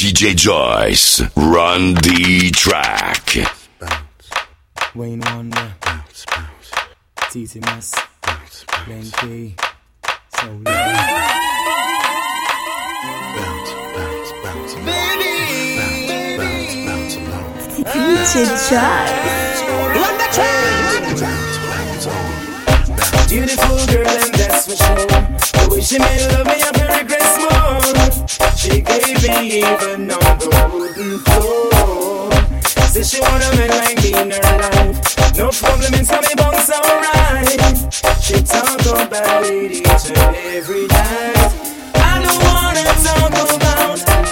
[0.00, 3.36] DJ Choice, run the track.
[3.78, 4.30] Bounce.
[4.94, 5.74] Wayne Wonder.
[5.82, 6.70] Bounce, bounce.
[7.28, 7.92] TT Mass.
[8.22, 9.10] Bounce, bounce.
[9.10, 10.90] So Bounce,
[13.94, 14.74] bounce, bounce.
[14.86, 15.32] Baby.
[16.38, 17.64] Bounce, bounce, bounce.
[17.92, 19.60] DJ Choice.
[20.00, 21.49] Run the track.
[23.30, 25.06] Beautiful girl, and that's for sure.
[25.06, 27.78] The way she made love me, I can regress more.
[28.58, 32.32] She gave me even on the wooden floor.
[32.90, 34.98] Said she want a man like me in her life.
[35.38, 37.54] No problem, it's coming bones alright.
[38.20, 41.54] She talk about it each and every night.
[42.02, 44.29] I don't wanna talk about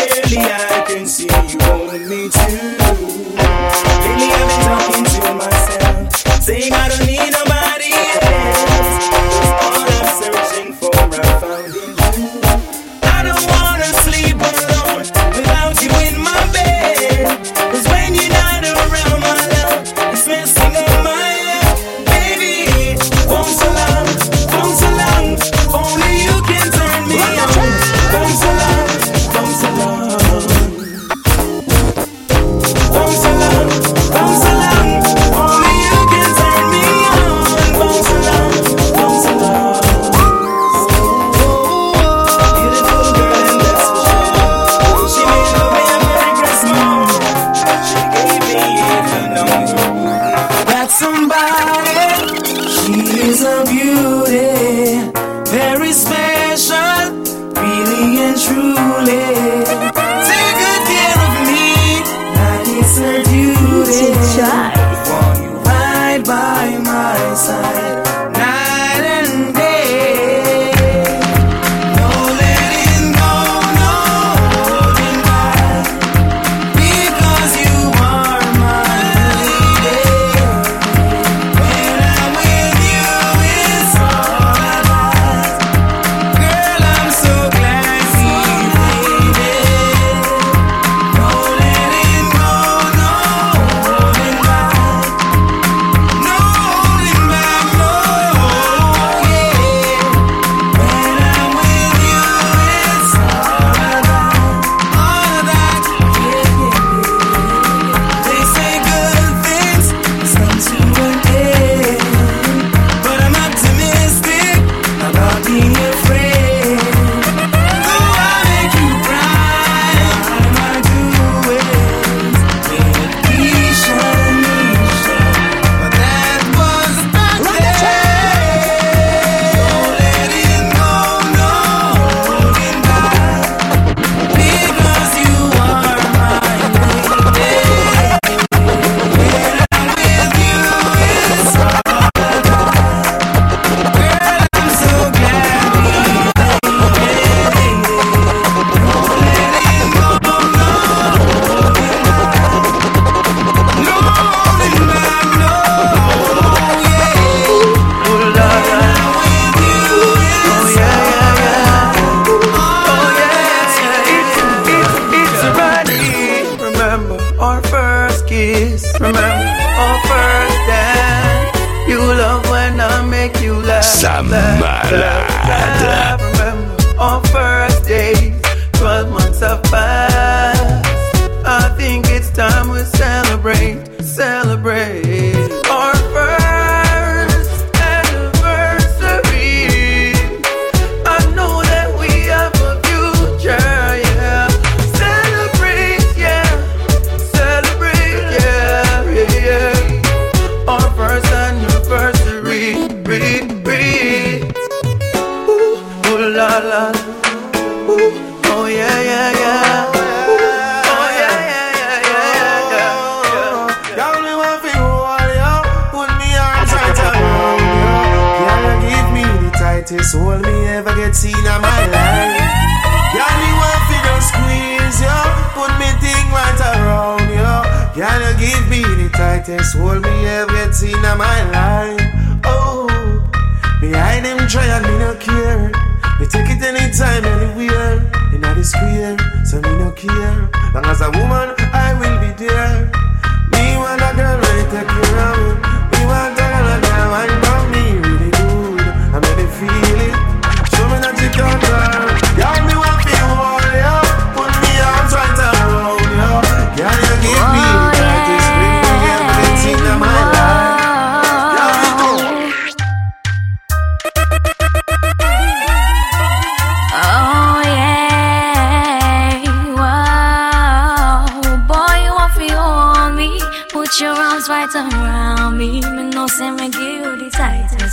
[0.00, 2.78] Clearly I can see you wanted me too.
[4.00, 7.49] Lately I've been talking to myself, saying I don't need no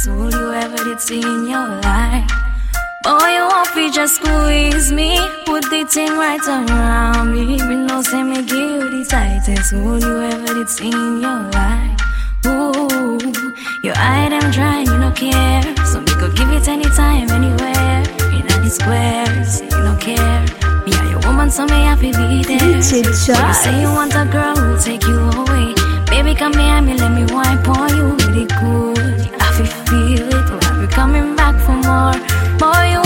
[0.07, 2.31] hold you ever did see in your life.
[3.03, 5.17] Boy, you want to just squeeze me?
[5.45, 7.57] Put the thing right around me.
[7.67, 11.41] Me no say me give you the tightest hold you ever did see in your
[11.51, 12.01] life.
[12.45, 13.19] Ooh,
[13.83, 15.63] your eye them dry, you no care.
[15.85, 18.03] So me go give it anytime, anywhere.
[18.33, 20.45] In the squares, you no care.
[20.85, 22.81] Me are your woman, so me happy be there.
[22.81, 25.73] So you say you want a girl who'll take you away.
[26.09, 29.16] Baby, come here, me let me wipe on you really good.
[29.59, 32.13] I feel feel it, while we coming back for more.
[32.59, 32.96] Boy,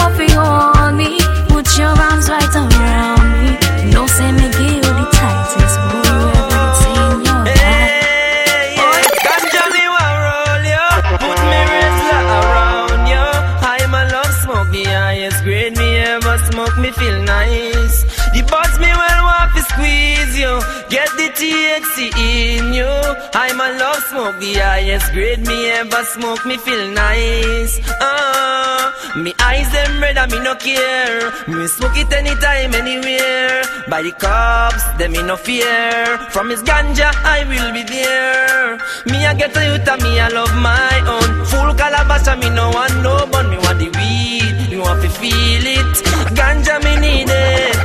[24.11, 26.43] smoke the highest grade me ever smoke.
[26.45, 27.79] Me feel nice.
[28.07, 28.91] Uh,
[29.23, 31.31] me eyes them red and me no care.
[31.47, 33.63] Me smoke it anytime, anywhere.
[33.89, 36.17] By the cops, them me no fear.
[36.33, 38.77] From his ganja, I will be there.
[39.07, 41.29] Me I get a youth and me I love my own.
[41.45, 43.49] Full calabash and me no want no bun.
[43.49, 45.93] Me want the weed, me want to feel it.
[46.35, 47.80] Ganja me need it.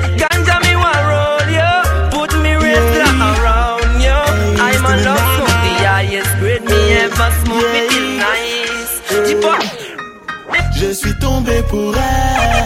[10.78, 12.64] Je suis tombé pour elle,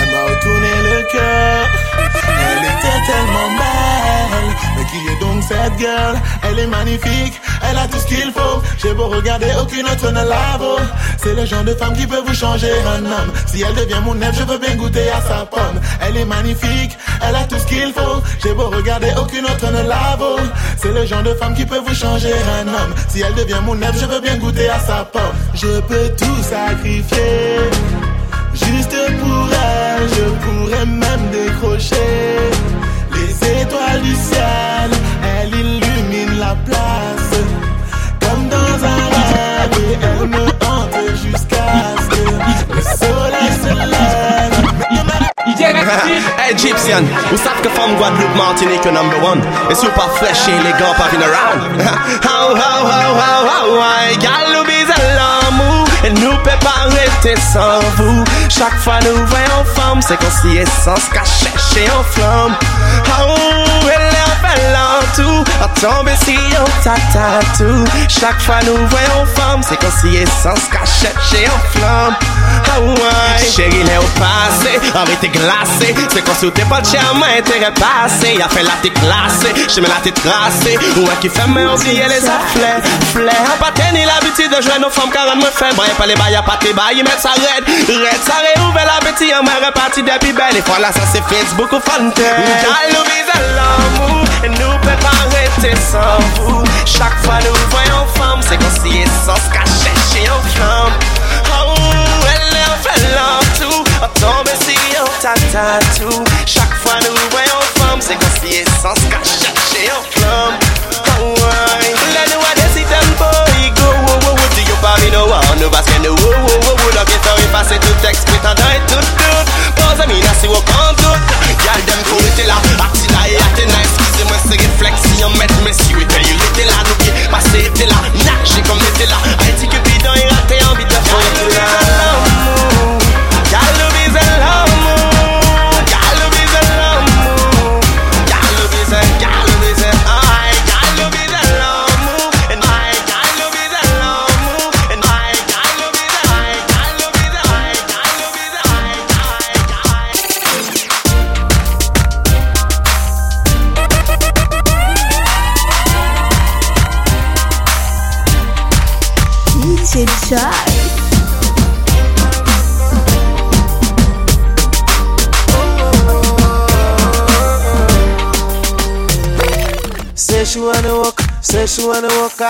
[0.00, 1.68] elle m'a retourné le cœur.
[2.26, 7.34] Elle était tellement belle, mais qui est donc cette girl Elle est magnifique,
[7.68, 8.62] elle a tout ce qu'il faut.
[8.80, 10.84] J'ai beau regarder, aucune autre ne la vaut.
[11.22, 13.32] C'est le genre de femme qui peut vous changer un homme.
[13.46, 15.78] Si elle devient mon neuf, je veux bien goûter à sa pomme.
[16.00, 18.18] Elle est magnifique, elle a tout ce qu'il faut.
[18.42, 20.40] J'ai beau regarder, aucune autre ne la vaut.
[20.80, 22.94] C'est le genre de femme qui peut vous changer un homme.
[23.08, 25.36] Si elle devient mon neuf, je veux bien goûter à sa pomme.
[25.54, 27.58] Je peux tout sacrifier.
[28.52, 32.50] Juste pour elle, je pourrais même décrocher
[33.14, 34.90] les étoiles du ciel.
[36.40, 37.32] La place
[38.18, 41.66] comme dans un rêve elle me hante jusqu'à
[42.00, 44.60] ce que le soleil se lève.
[46.38, 46.54] hey
[47.30, 49.42] vous savez que femme Guadeloupe, Martinique, number one.
[49.68, 51.60] Et si vous pas fresh et élégant, pas around?
[52.24, 55.84] How, how, how, how, how, why, gal, bise l'amour.
[56.04, 58.24] Et nous peut pas rester sans vous.
[58.48, 62.56] Chaque fois nous voyons femme, c'est qu'on s'y essence qu'à chercher en flamme.
[63.06, 64.09] How,
[64.54, 65.44] elle est en fait tout.
[65.62, 67.84] À tomber si on tata tout.
[68.08, 72.16] Chaque fois nous voyons femme, c'est qu'on s'y essence qu'à chercher en flamme.
[72.70, 75.94] How, why, chérie, n'est au passé, arrêtez glacé.
[76.12, 78.36] C'est qu'on s'y pas de charme, intérêt passé.
[78.38, 80.78] Y'a fait la t'es classée, je me la t'es tracée.
[80.96, 82.80] Ouais, qui fait mais oublier les afflets.
[83.12, 85.74] Flair, pas tenir l'habitude de jouer nos femmes, car me fait.
[85.74, 87.64] Bref, pas les bails, y'a pas tes bails, mettre ça red.
[87.66, 90.56] Red, ça réouvre l'appétit, on m'a reparti depuis belle.
[90.56, 92.22] Et voilà, ça c'est Facebook ou Fanta.
[92.90, 96.64] Nous vise à l'amour, et nous peut pas arrêter sans vous.
[96.84, 98.56] Chaque fois nous voyons femme, c'est
[99.02, 100.92] est sans qu'à chercher en flamme.
[101.48, 101.74] Oh,
[102.34, 103.00] elle est en fait
[103.58, 103.84] tout.
[104.02, 106.24] On tombe si on tata tout.
[106.46, 110.19] Chaque fois nous voyons femme, c'est qu'on s'y est sans qu'à chercher flamme.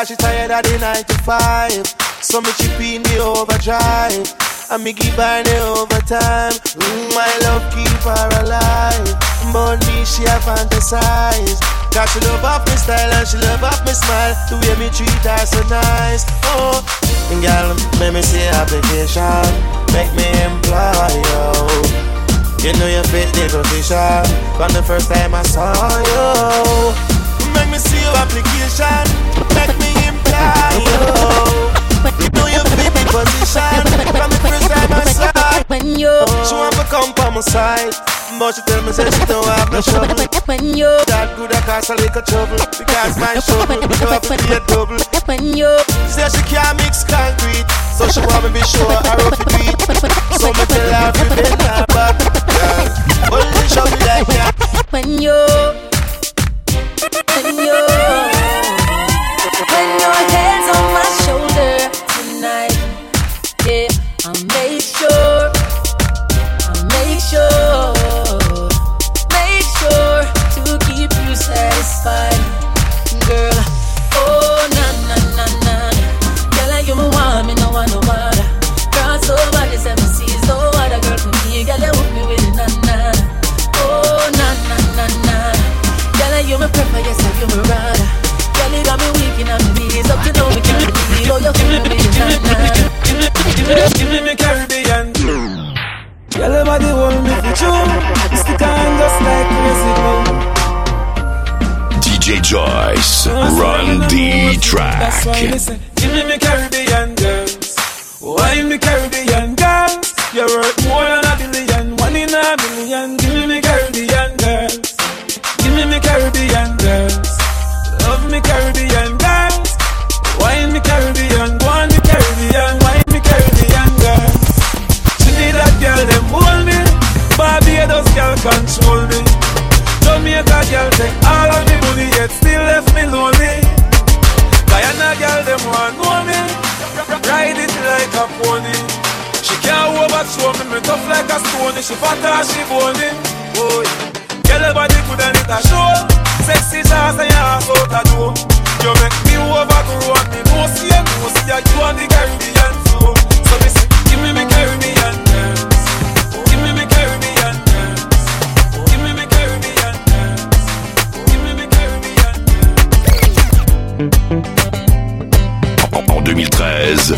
[0.00, 2.24] Cause she tired of the 9 to 5.
[2.24, 4.24] So me chip in the overdrive,
[4.72, 6.56] and me give her the overtime.
[6.56, 9.12] Mm, my love keep her alive,
[9.52, 11.60] me she a fantasize.
[11.92, 14.88] Cause she love off me style and she love off me smile, the way me
[14.88, 16.24] treat her so nice.
[16.48, 16.80] Oh,
[17.28, 19.52] girl, make me see application,
[19.92, 22.00] make me employ you.
[22.64, 24.20] You know you fit the position
[24.52, 26.92] From the first time I saw you
[27.54, 29.08] Make me see your application
[29.56, 29.79] Make
[37.50, 37.90] side
[38.38, 40.14] But she tell me say she don't have no trouble
[40.46, 44.60] when you, That could have caused a little trouble Because my shovel to be a
[44.70, 45.70] double when you,
[46.06, 47.66] say she can't mix concrete
[47.98, 49.78] So she want me be sure I rough it beat
[50.38, 52.14] So me tell her to bend her back
[52.46, 52.86] Girl,
[53.34, 54.54] only show me like that
[54.90, 55.30] when you,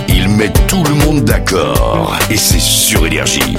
[0.08, 2.16] il met tout le monde d'accord.
[2.30, 3.56] Et c'est sur Énergie.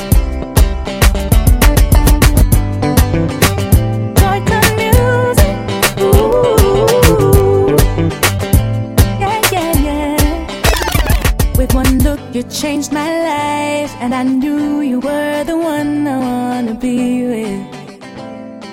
[12.33, 17.61] You changed my life, and I knew you were the one I wanna be with.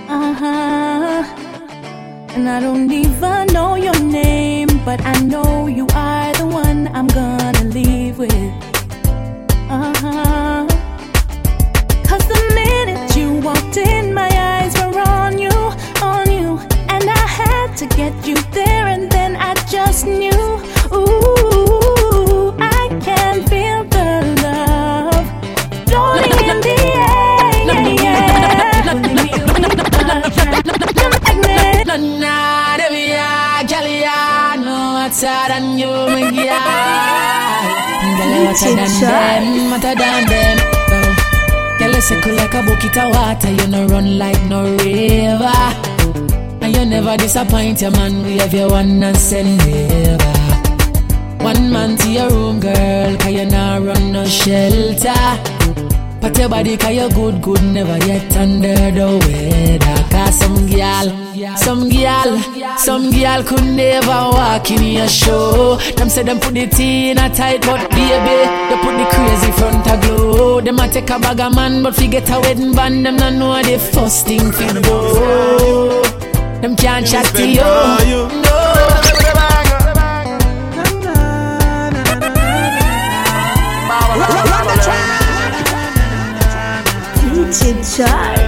[0.08, 1.24] Uh huh.
[2.34, 6.09] And I don't even know your name, but I know you are
[35.22, 37.60] hotter than you, my girl.
[38.16, 40.58] Girl, you hotter than them, hotter than them.
[40.92, 41.76] Oh.
[41.78, 45.60] Girl, you circle like a bucket of water, you no run like no river.
[46.62, 51.44] And you never disappoint your man, we have your one and send never.
[51.44, 55.14] One man to your room, girl, cause you not run no shelter.
[56.20, 61.08] Pat your body cause you good, good, never yet under the weather Cause some gal,
[61.56, 62.38] some gal,
[62.76, 65.76] some gal could never walk in your show.
[65.96, 69.52] Them say them put the tea in a tight but baby They put the crazy
[69.52, 70.60] front a glow.
[70.60, 73.06] Them a take a bag of man but forget a wedding band.
[73.06, 76.02] Them not know the first thing fi go.
[76.60, 78.80] Them can't chat to you, no.
[87.32, 88.39] DJ Charles.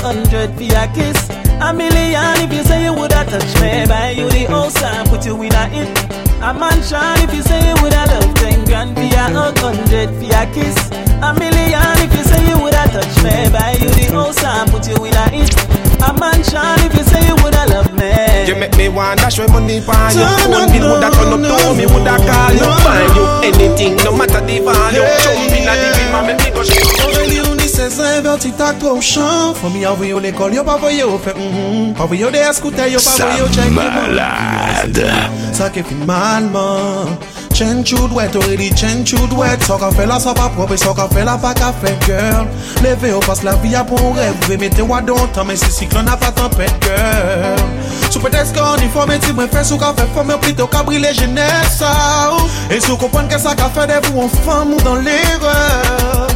[0.00, 1.18] Hundred for your kiss.
[1.60, 5.26] A million if you say you woulda touch me, buy you the house and put
[5.26, 5.90] you in a it.
[6.38, 10.30] A mansion if you say you woulda love ten grand for a hug, hundred for
[10.30, 10.78] a kiss.
[11.18, 14.86] A million if you say you woulda touch me, buy you the house and put
[14.86, 15.50] you in a it.
[15.98, 18.46] A mansion if you say you woulda love me.
[18.46, 20.22] You make me want dash my money for you.
[20.46, 24.38] Phone bill woulda turn up to me, woulda call you, find you anything, no matter
[24.46, 25.02] the value.
[25.26, 27.57] Jump in a the and make me go shake.
[27.78, 29.54] Se zan verti tak tro chan.
[29.54, 31.92] Fomi yon voyo l'ekol yo pa voyo fe mm-hmm.
[31.94, 35.06] Pa voyo de eskoute yo pa voyo Sa malade.
[35.54, 37.14] Sa ke fin malman.
[37.54, 40.74] Chen chou dwet, ori di chen chou dwet So ka fe la sa pa propre,
[40.76, 42.50] so ka fe la pa ka fe girl.
[42.82, 46.16] Leve yo pas la vi apon rev Ve mete wadon tan men si siklon na
[46.18, 47.62] pa tan pet girl.
[48.10, 51.14] Sou petes ka uniforme ti mwen fe Sou ka fe fome ou plito ka brile
[51.14, 51.94] jene sa
[52.34, 52.50] ou.
[52.74, 56.27] E sou kompon ke sa ka fe de pou an fam ou dan l'erreur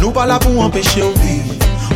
[0.00, 1.50] Nou pa la pou empèche ou viv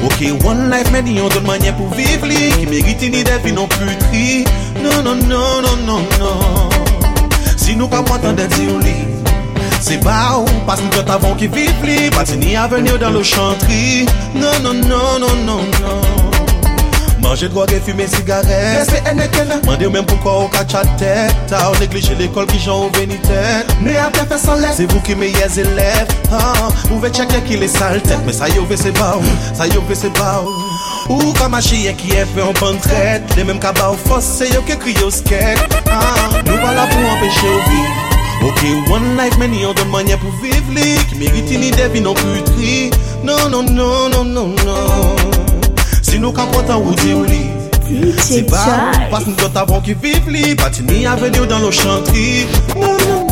[0.05, 3.55] Ok, one life men di yon don manye pou viv li Ki meriti ni defi
[3.57, 4.45] non putri
[4.83, 6.69] Non, non, non, non, non, non.
[7.57, 8.99] Si nou pa pwantan de di ou li
[9.81, 13.25] Se ba ou, pas nou tot avon ki viv li Pati ni avenir dan lo
[13.25, 14.05] chantri
[14.37, 16.34] Non, non, non, non, non, non.
[17.25, 21.13] Manje droge, fume sigaret Mese ene kena Mande ou men poukwa ou ka chate
[21.49, 24.85] Ta ou neglije l'ekol ki jan ou veni tet Ne apte fe san let Se
[24.91, 28.67] vou ki meye zelef ah, Ou ve cheke ki le sal tet Me sa yo
[28.69, 32.13] ve se ba ou Sa yo ve se ba ou Ou ka machi ye ki
[32.13, 34.97] e fe an pan tret De menm ka ba ou fos se yo ke kri
[35.01, 38.13] yo sket ah, Nou wala pou empeshe ou viv
[38.45, 38.61] Ok,
[38.93, 42.93] one life meni yon don manye pou viv li Ki meriti ni debi non putri
[43.25, 45.54] Non, non, non, non, non, non.
[46.05, 47.45] Si nou ka kapotan ou di ou li.
[48.21, 48.65] Se pa,
[49.13, 52.45] pas nou dot avon ki viv li Pati ni aveni ou dan lo chantri.
[52.77, 53.24] Non, non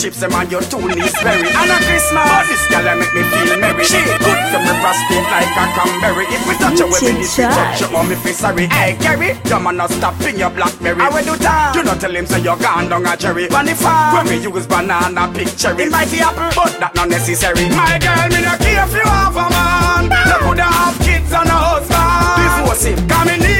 [0.00, 1.44] chips, them and your two knees berry.
[1.52, 3.84] And a Christmas, but this girl I make me feel merry.
[3.84, 6.24] She good to me prostate like a cranberry.
[6.32, 8.66] If we touch her, we need to touch her, or me feel sorry.
[8.72, 11.00] Hey, Gary, you man not stop in your blackberry.
[11.00, 11.76] I will do that.
[11.76, 13.48] You not tell him say you're gone down a cherry.
[13.52, 15.84] On the farm, when me use banana pick cherry.
[15.84, 17.68] It might be apple, but that not necessary.
[17.76, 20.08] My girl, me not care if you have a man.
[20.08, 22.40] You coulda have kids and a husband.
[22.40, 23.59] Before sin, come me need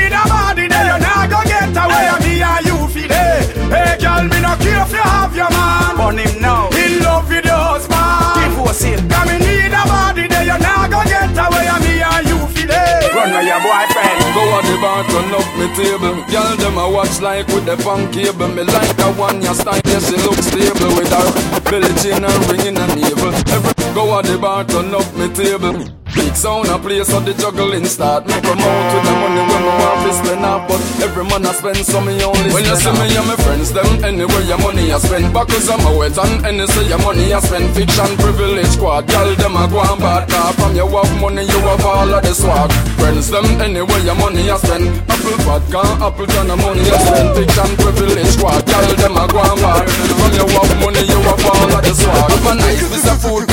[6.12, 6.24] man.
[6.24, 8.54] But him now, in love with the husband.
[8.54, 11.66] Divorce him, come me need a body, then you're not gonna get away.
[11.84, 13.14] Me and you feel it.
[13.14, 14.18] run with your boyfriend.
[14.34, 16.16] Go at the bar, turn up me table.
[16.30, 18.48] Girl, them a watch like with the phone cable.
[18.48, 22.42] Me like that one, your style, yes, she look stable with her belly chain and
[22.50, 23.34] ring in her navel.
[23.54, 25.99] Every go at the bar, turn up me table.
[26.14, 28.26] Big sound a place so the juggling start.
[28.26, 31.52] Me out with the money when me want to spend up, but every man I
[31.54, 32.50] spend so me only.
[32.50, 35.32] When you see me and my friends, them anywhere your money I spend.
[35.32, 37.74] Backers I'm a wet and any say your money I spend.
[37.74, 40.52] Fiction privilege squad, girl them a go and bad car.
[40.54, 42.70] From you have money, you have all of the swag.
[42.98, 44.86] Friends them anywhere your money I spend.
[45.10, 47.28] Apple vodka, apple ton of money I spend.
[47.38, 49.39] Fiction privilege squad, girl them a go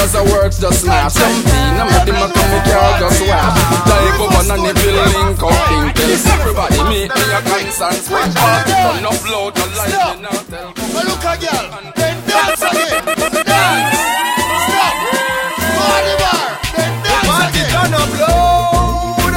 [0.07, 1.13] 'cause I work just smash.
[1.13, 3.57] Champagne, I'm a dimmer come me car just wash.
[3.91, 6.25] Like up on the building, cooking pills.
[6.31, 8.31] Everybody meet me a concern spread.
[8.31, 10.69] Turn up loud, no light, me now tell.
[10.93, 11.65] Well, look a girl,
[11.99, 13.03] then dance again.
[13.51, 13.99] Dance.
[14.63, 14.95] Stop.
[15.75, 16.47] Party bar.
[16.77, 17.71] Then dance Party again.
[17.73, 19.35] turn up loud.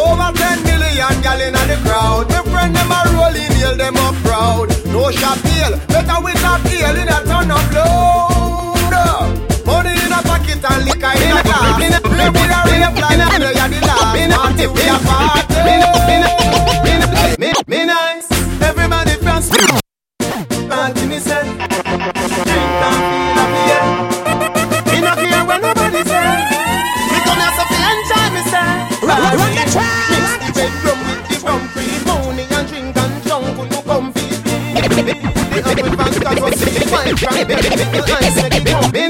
[0.00, 2.28] Over 10 million gal in the crowd.
[2.28, 4.68] My friend them a rolling, hail them up proud.
[4.92, 8.23] No shot deal, better with that deal in a turn up loud.
[10.64, 11.76] And liquor in a glass.
[11.76, 12.00] A
[12.72, 14.00] real fly, now play at the last.
[14.34, 15.54] Party we a party.
[17.38, 18.28] Me, me nice,
[18.62, 19.48] everybody France.
[20.68, 22.06] Party me say, drink
[22.80, 23.60] and feel happy.
[23.68, 24.92] yeah.
[24.92, 26.28] Me not care when nobody say.
[27.10, 28.70] We come here so fi enjoy me say.
[29.04, 30.08] Run the track.
[30.10, 31.62] Mix the bedroom with the rum
[32.06, 33.58] money and drink and junk.
[33.58, 35.14] Will you come feel me?
[35.54, 37.68] The was singing fine, fine, baby.
[37.68, 39.03] Make you nice, make it.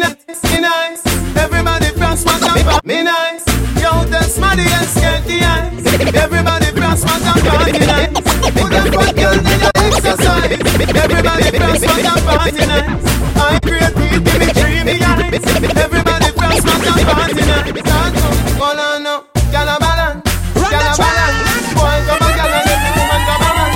[4.56, 5.86] Tell Smarty and scared the eyes.
[6.14, 8.12] Everybody France want to party nice.
[8.54, 10.52] Put them front girl, then you exercise.
[10.94, 13.04] Everybody France want to party nice.
[13.34, 15.42] I create weed, give me dreamy eyes.
[15.76, 17.74] Everybody France want jam party night.
[17.84, 20.22] Start to hold on now, gyal a balance,
[20.54, 21.68] gyal a balance.
[21.74, 23.72] Boy come a gyal every woman a man.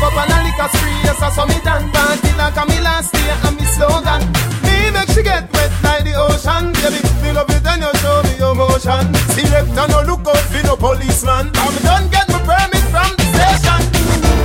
[0.00, 1.90] Cup and a liquor spree, yes I saw me done.
[1.90, 4.22] Party like a me last year and me slogan.
[4.62, 5.51] Me make she get
[10.82, 11.46] policeman.
[11.62, 13.80] I'm done get my permit from the station.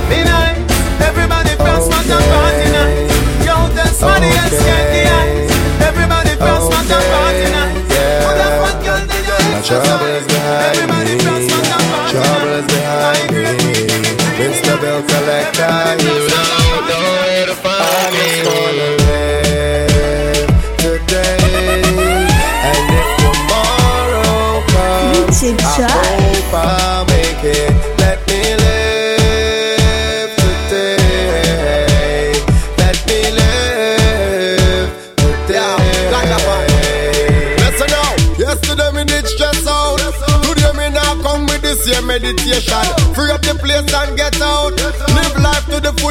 [0.06, 0.62] Me nice,
[1.02, 3.10] everybody from smash and party night.
[3.42, 5.50] Yo, tell somebody else get the eyes.
[5.82, 7.74] Everybody from smash and party night.
[8.22, 11.18] Put that fat girl in your My trouble is behind me.
[12.14, 13.50] Trouble is behind me.
[14.38, 14.74] Mr.
[14.78, 18.22] Bill Collector, you don't know where to find me.
[18.22, 20.46] I just wanna live
[20.78, 21.42] today,
[22.70, 26.07] and if tomorrow comes, DJ I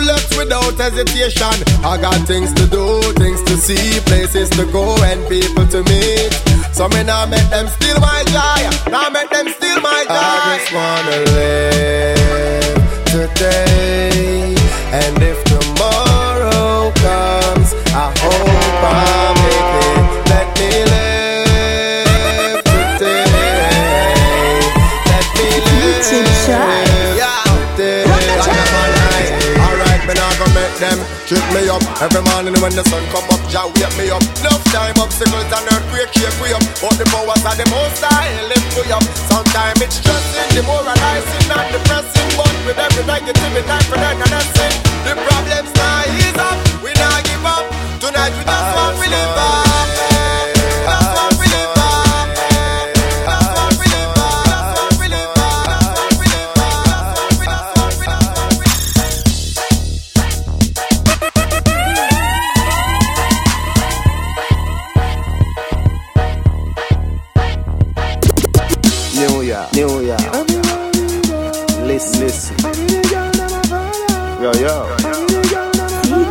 [0.05, 1.63] life to the fullest without hesitation.
[1.83, 6.31] I got things to do, things to see, places to go and people to meet.
[6.73, 8.91] So me now make them steal my joy.
[8.91, 10.13] Now make them steal my joy.
[10.13, 11.66] I just wanna live
[31.97, 34.21] Every morning when the sun come up, Jah wake me up.
[34.45, 36.61] Enough time obstacles and earthquake shake we up.
[36.77, 39.01] But the powers of the most high lift me up.
[39.25, 42.29] Sometimes it's stressing, demoralizing and depressing.
[42.37, 44.73] But with every negativity I for them and sin
[45.09, 47.65] The problems now ease up, we now give up.
[47.97, 48.76] Tonight we just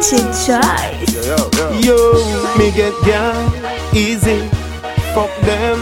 [0.06, 1.14] DJ Choice.
[1.14, 1.96] Yo, yo, yo.
[1.96, 3.52] Yo, me get down
[3.92, 4.38] easy.
[5.12, 5.80] Fuck them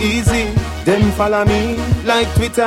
[0.00, 0.50] easy.
[0.84, 2.66] Them follow me like Twitter.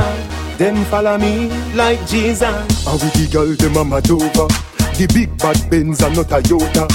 [0.57, 2.43] Them follow me like Jesus.
[2.87, 4.47] And with the girl, them a mad over.
[4.95, 6.87] The big bad Benz and not a Toyota.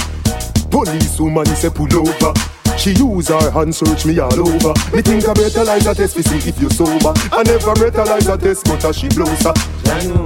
[0.71, 2.33] Police woman say pull over.
[2.79, 4.73] She use her hand search me all over.
[4.95, 7.11] Me think I brutalize a test to see if you sober.
[7.31, 9.53] I never brutalize a test, but as she blows her.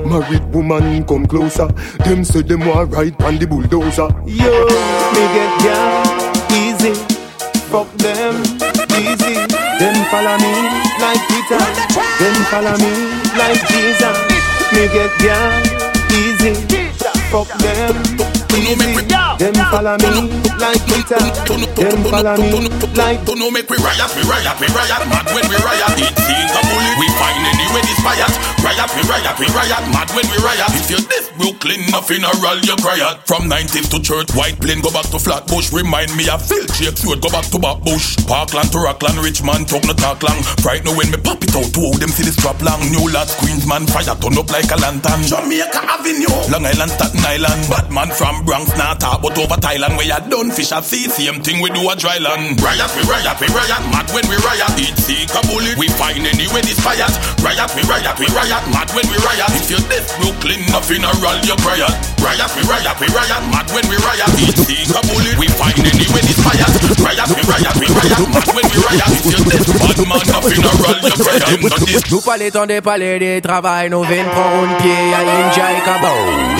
[0.06, 1.66] Married woman come closer.
[2.06, 4.08] Them say them want ride on the bulldozer.
[4.30, 4.54] Yo,
[5.18, 6.06] me get down
[6.54, 6.94] easy.
[7.74, 8.36] Fuck them
[9.02, 9.34] easy.
[9.82, 10.54] Them follow me
[11.02, 11.64] like Peter.
[12.22, 12.94] Them follow me
[13.34, 14.18] like Jesus.
[14.74, 15.64] Me get down
[16.14, 16.54] easy.
[17.34, 18.94] Fuck them easy.
[19.40, 20.30] Them follow me
[20.62, 21.20] like Peter.
[21.20, 23.26] Them follow me like.
[23.26, 25.94] To know make we riot, we riot, we riot, mad when we riot.
[25.98, 28.34] It seems a bullet, we find anyway this riot.
[28.62, 30.70] Riot, we riot, we riot, mad when we riot.
[30.78, 33.26] If you're this Brooklyn, a funeral, you riot.
[33.26, 35.74] From 90th to church, White Plain, go back to Flatbush.
[35.74, 38.16] Remind me of Phil Jake Road, go back to Bush.
[38.28, 40.38] Parkland to Rockland, Richmond, talk no talk long.
[40.62, 42.80] Right now when me pop it out, two of them see the strap long.
[42.94, 45.26] New lads, Queensman, fire turn up like a lantern.
[45.26, 47.62] Jamaica Avenue, Long Island, Staten Island.
[47.68, 51.40] Batman from Bronx, not talk, but over Thailand, where you done fish a sea, same
[51.42, 52.60] thing we do a dry land.
[52.60, 54.68] Riot, we riot, we riot, mad when we riot.
[54.76, 57.12] Eat seek a bullet, we find anyway this fired.
[57.40, 59.50] Riot, we riot, we riot, mad when we riot.
[59.56, 61.94] If you this Brooklyn, nothing a roll you riot.
[62.20, 64.30] Riot, we riot, we riot, mad when we riot.
[64.36, 66.74] Eat seek a bullet, we find anyway this fired.
[67.00, 69.10] Riot, we riot, we riot, mad when we riot.
[69.16, 71.48] If you this bad man, nothing a roll you riot.
[71.64, 75.14] Not this Nous pas les temps des palais des travail, nous venons prendre un pied
[75.16, 76.54] à Injay Cabot.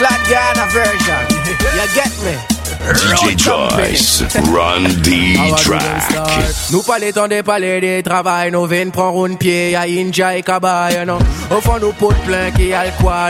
[0.00, 1.22] Clad Ghana version.
[1.76, 2.34] You get me?
[2.96, 4.22] DJ Choice,
[4.54, 6.02] run the track.
[6.72, 10.42] Nous pas les temps des palais des travail, nous venons prendre un pied à Injay
[10.42, 11.18] Cabay, non.
[11.50, 13.28] Au fond, nous pot plein qui a le quoi,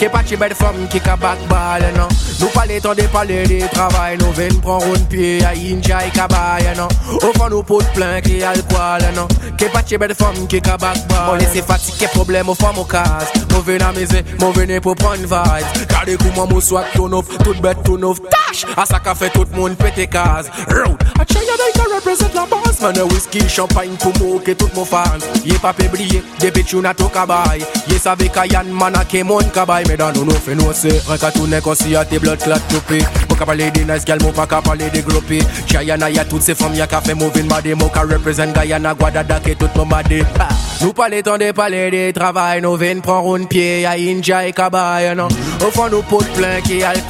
[0.00, 0.08] non.
[0.08, 2.08] Qui pas de belle femme qui a back ball, non.
[2.40, 6.10] Nous pas les temps des palais des travail, nous venons prendre un pied à Injay
[6.14, 6.88] Cabay, non.
[7.16, 9.28] Au fond, nous pot plein qui a le quoi, non.
[9.58, 11.30] Qui pas de belle femme qui a back ball.
[11.30, 13.32] On laisse fatiguer problème aux femmes au casse.
[13.50, 15.66] Nous venons amuser, nous venons pour prendre vibes.
[15.80, 18.18] Regardez comment mon soit tout neuf, tout bête tout neuf.
[18.22, 18.64] Tash!
[18.76, 20.50] À ça qu'a fait tout monde pété case.
[20.68, 20.96] Road!
[21.20, 22.98] I try to represent la boss, man.
[23.10, 25.02] Whisky, champagne pour moquer tout mon fans.
[25.44, 27.60] Yé pas péblié, des bitch you na to kabay.
[28.00, 29.84] Savait qu'à Yann man a ke mon kabay.
[29.98, 33.00] Nous fait nous c'est un cartoon qu'on s'y a tes blood clot to pay.
[33.40, 35.42] qu'à parler des nice gal, mon pas qu'à parler des groupies.
[35.66, 37.74] Chayana, y'a toutes ces femmes, y'a qu'à faire moving madé.
[37.74, 40.22] Mon qu'à représente Guyana, Guadada, qui tout mon madé.
[40.38, 40.48] Ah.
[40.82, 44.52] Nous parler tant des palais des travail, nous venons prendre un pied, y'a Inja et
[44.52, 45.28] Kabaya, non.
[45.60, 47.00] Au fond, nous potes plein qui a le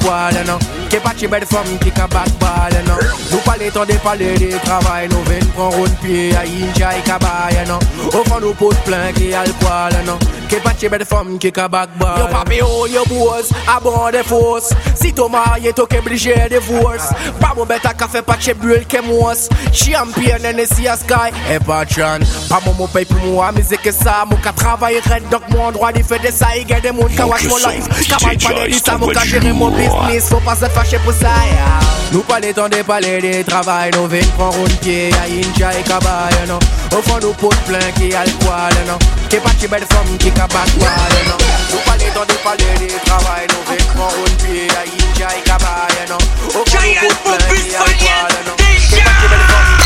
[0.91, 0.91] poil, non.
[0.91, 2.93] Qui pas de belle femme qui a backball, non.
[3.31, 7.01] Nous parler tant des palais des travail, nous venons prendre un pied, y'a Inja et
[7.01, 7.79] Kabaya, non.
[8.07, 10.17] Au fond, nous potes plein qui a le poil, non.
[10.49, 11.69] Qui pas de belle femme qui a.
[12.17, 14.73] Yo papi, oh, yo boss, à bon de force.
[14.95, 17.13] Si tu marié, tu obligé de divorce.
[17.39, 19.33] Pas mon bête à café, pas de brûle, que moi.
[19.71, 22.19] Champion, NSC à Sky, et patron.
[22.49, 24.25] Pas mon mot paye pour moi, mais c'est que ça.
[24.29, 26.47] Mon qu'à travailler red, donc mon droit de faire des ça.
[26.57, 27.87] Il y a des monde qui watch mon life.
[28.09, 30.27] Cabal pas de ça, mon qu'à gérer mon business.
[30.29, 31.79] Faut pas se fâcher pour ça, yeah.
[32.11, 35.83] Nous parler tant des palais de travail, nous venons prendre un pied, à Inja et
[35.83, 36.59] Kabaya, non.
[36.97, 38.97] Au fond, nous potes plein qui a le poil, non.
[39.29, 40.89] Qui pas de belle femme qui a backball,
[41.27, 41.37] non.
[41.71, 45.41] Nous parler tant des palais de travail, nous venons prendre un pied, à Inja et
[45.41, 46.17] Kabaya, non.
[46.47, 48.55] Au fond, nous potes plein qui a le poil, non.
[48.57, 49.81] Qui pas de belle femme.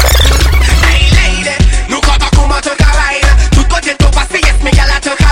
[1.90, 3.22] Nou konta kouman te travay
[3.54, 5.25] Tout kote to pase yes me gala te travay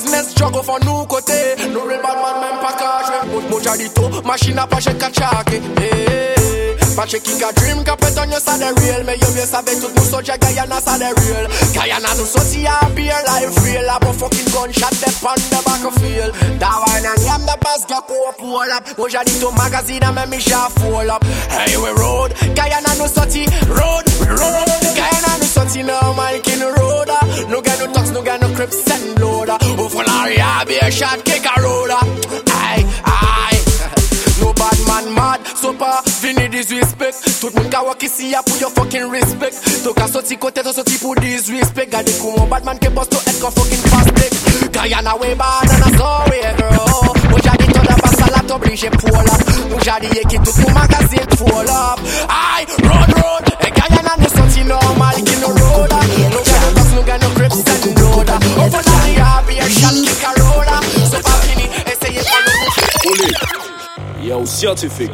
[0.00, 3.20] Business lor business jog au fond nou kote Nou real bad man pa ka jwe
[3.32, 6.30] Mou mou jadito, machine a pa jet ka chake Hey,
[6.96, 9.04] Pache ki ka dream ka pet on yo sa de real.
[9.04, 11.46] Me yo mye save tout mou soje Guyana sa de real.
[11.72, 13.88] Guyana nou soti a beer life real.
[13.88, 16.32] A bo fucking gunshot dep on the battlefield.
[16.58, 18.84] Da wine and yam the bass ka ko pull up.
[18.98, 21.24] Mou jadito magazine a me mi sha full up.
[21.52, 26.74] Hey we road, Guyana nou soti road, we road Guyana nou soti normal ki nou
[26.74, 27.24] road ah.
[27.48, 29.58] Nou gen nou tox, nou gen nou crips and ah.
[29.80, 32.04] Ou folari a shot kick a road ah.
[32.60, 33.56] Ay, ay
[34.40, 38.60] No bad man mad, so pa vini disrespect Tout moun ka wak isi ya pou
[38.60, 42.64] yo fucking respect To ka soti kote to soti pou disrespect Gade kou moun bad
[42.64, 44.32] man ke boss to head kon fucking fast dick
[44.76, 48.54] Guyana way bad and a so way girl Mou jadi to da basa la to
[48.60, 49.40] oblige pull up
[49.72, 54.36] Mou jadi ye ki tout mou magazine full up Ay, road road, e Guyana nou
[54.36, 56.04] soti normal ki nou road ah.
[56.28, 57.69] Nou gen nou tox, nou gen nou
[58.42, 58.64] ah.
[58.64, 60.32] Ou for nari a shot kick a
[60.68, 60.80] ah.
[61.10, 63.60] So pa vini, eseye kon nou
[64.22, 65.10] Yo, scientific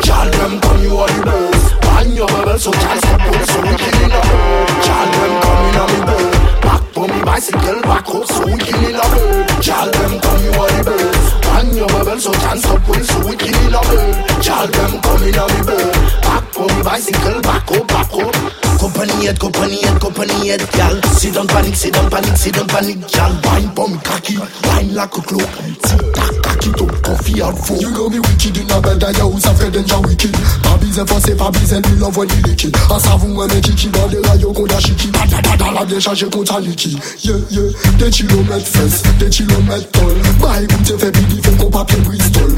[0.00, 3.60] Child them come you are the best Pan your bubble so child stop put so
[3.62, 8.08] we killing a bird Child them coming on me bed Back for me bicycle back
[8.08, 11.88] up so we killing a bird Child them come you are the best Pan your
[11.88, 15.66] bubble so child stop put so we killing a bird Child them coming on me
[15.66, 15.92] bed.
[16.22, 18.34] Back for bicycle back up back up.
[18.78, 21.02] Company head, company head, company head, gal.
[21.16, 23.32] Sit down panic, sit down panic, sit down panic, gal.
[23.42, 24.36] Wine me cocky,
[24.68, 25.50] wine like a cloak.
[25.82, 29.12] Sit back, cocky to coffee and foam You know me wicked in a bed, I
[29.16, 30.32] house a Fred and John wicked.
[30.62, 34.20] Pas besoin forcer, pas besoin lui l'envoyer liquide A savon, un mec qui dans des
[34.20, 37.62] rayons qu'on a chiqui Da da da da la décharge contre un liquide Yeah, yeah,
[37.98, 42.54] des kilomètres fesses, des kilomètres tol Bah écoute, fait bidi, fait qu'on papier Bristol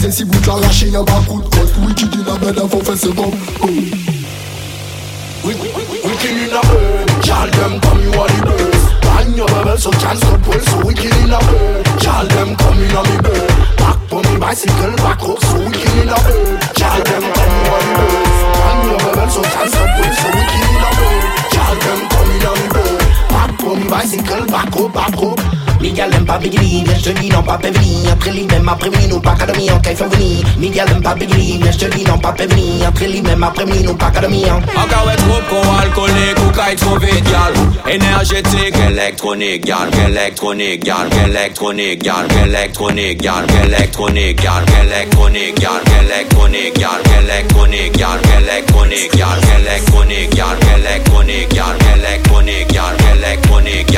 [0.00, 2.80] c'est si vous te l'arrachez, y'a pas coup de côte Wicked in a bed, faut
[2.80, 3.30] faire ce bon
[3.62, 3.66] oh.
[6.20, 7.24] killing a bird.
[7.24, 9.00] Child them come, you are the best.
[9.02, 11.84] Bang your bubble so chance cut pull, so we killing a bird.
[12.00, 13.50] Child them come, you know me bird.
[13.76, 16.60] Back on me bicycle, back up, so we killing a bird.
[16.76, 18.40] Child them come, you are the best.
[18.56, 21.24] Bang your bubble so chance cut pull, so we killing a bird.
[21.52, 23.00] Child them come, you know me bird.
[23.32, 25.73] Back on me bicycle, back up, back up.
[25.84, 27.58] Miguel aime pas Big Lee, je dis non pas
[28.10, 33.06] Après lui même après nous pas en Miguel pas Lee, je dis non pas Après
[33.06, 36.98] lui même après nous pas en Encore un alcoolique ou kite trop
[37.86, 46.78] Énergétique, électronique gal Électronique gal, électronique gal Électronique gal, électronique gal Électronique électronique
[47.22, 47.98] Électronique
[48.40, 49.20] électronique
[49.58, 50.32] Électronique
[50.74, 51.52] électronique
[51.94, 52.72] Électronique
[53.14, 53.94] électronique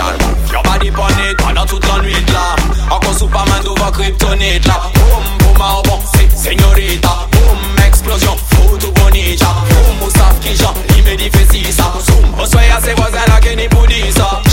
[1.76, 2.56] toute la nuit là
[2.90, 7.28] Encore Superman devant Kryptonite là Boum, boum, ah bon, c'est señorita.
[7.32, 9.46] Boum, explosion, photo bonita.
[9.68, 11.92] Boum, Moussaf qui chante, il me dit ça.
[12.06, 14.45] Zoom, on soyez à ses voisins là qui n'y pour ça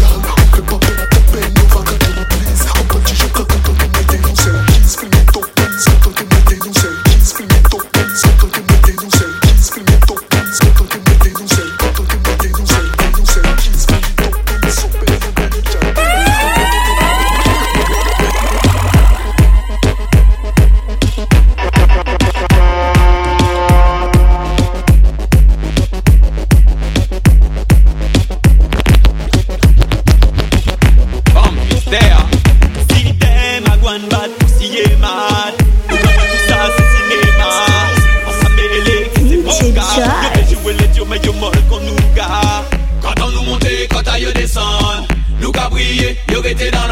[45.83, 46.87] Brillé, yo, était dans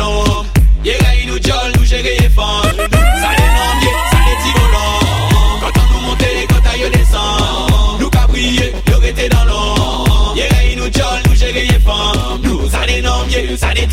[1.25, 2.63] nous jol, nous les femmes.
[2.63, 3.49] Ça les
[4.11, 4.37] ça les.
[5.61, 7.99] Quand on nous monte, quand on descend.
[8.01, 8.99] Nous brillé, yo,
[9.29, 9.45] dans
[10.75, 12.41] nous jol, nous les femmes.
[12.43, 13.87] Nous, ça les ça les.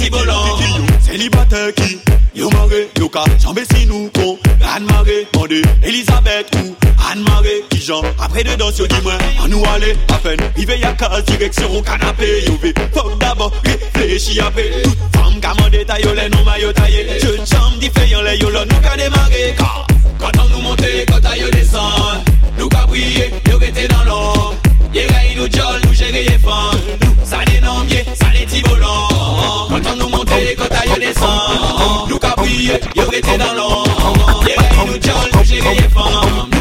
[1.01, 1.99] Célibataire qui
[2.35, 3.25] Yo maré, yo ka,
[3.73, 6.77] si nous con Anne maré, mandé, Elisabeth ou
[7.11, 10.93] Anne maré, qui j'en Après dedans, yo dis-moi, en nous aller À peine, rive y'a
[10.93, 16.13] case, direction au canapé Yo ve, faut d'abord réfléchir après Toute femme mandé ta yo
[16.15, 19.87] les non maillot taillé Je jambe différent les yo là, nous qu'a démarré Car,
[20.21, 22.25] quand on nous monte, quand ta yo descend.
[22.59, 24.55] Nous qu'a brillé, yo était dans l'ombre.
[24.93, 26.81] Yé il nous jol, nous gérer les femmes.
[27.03, 29.69] Nous, ça les noms, ça les petits volants.
[29.69, 32.09] Quand on nous monte, quand ta yo descend.
[32.11, 34.45] Nous qu'a brillé, yo était dans l'ombre.
[34.47, 36.58] Yé il nous jol, nous gérer les femmes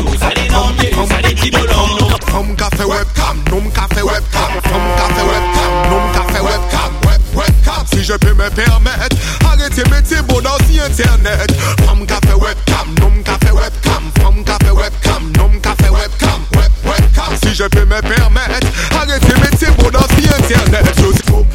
[1.51, 6.12] yeah, ça les petits volants Femme café webcam, nom café webcam, femme café webcam, nom
[6.13, 7.86] café webcam, web webcam.
[7.91, 11.51] Si je peux me permettre, arrêtez mettez beau dans si internet.
[11.86, 17.36] Femme café webcam, nom café webcam, femme café webcam, nom café webcam, web webcam.
[17.43, 18.67] Si je peux me permettre,
[18.99, 20.86] arrêtez mettez beau dans si internet.
[20.97, 21.45] Je suis fou,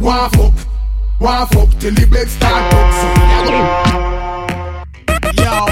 [0.00, 0.54] one fuck,
[1.20, 2.92] one fuck till the bed start up.
[5.36, 5.66] Yo,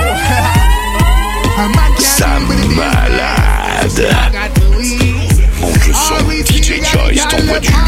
[2.12, 2.38] Ça
[2.77, 3.52] malade.
[3.92, 6.14] Monte le son,
[6.46, 7.83] DJ Choice t'envoie du lourd.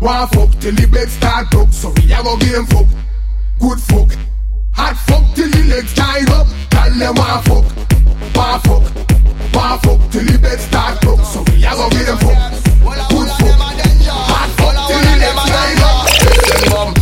[0.00, 1.52] One fuck, till the start.
[1.72, 2.86] So we a game fuck,
[3.58, 4.10] good fuck,
[4.74, 6.46] fuck till the legs tied up.
[6.70, 7.64] Tell them one fuck,
[8.36, 8.82] one fuck,
[9.52, 11.02] one fuck till the start.
[11.02, 12.38] So we a game fuck,
[13.10, 13.58] good fuck,
[14.56, 15.80] fuck till the legs tied
[16.96, 17.01] up.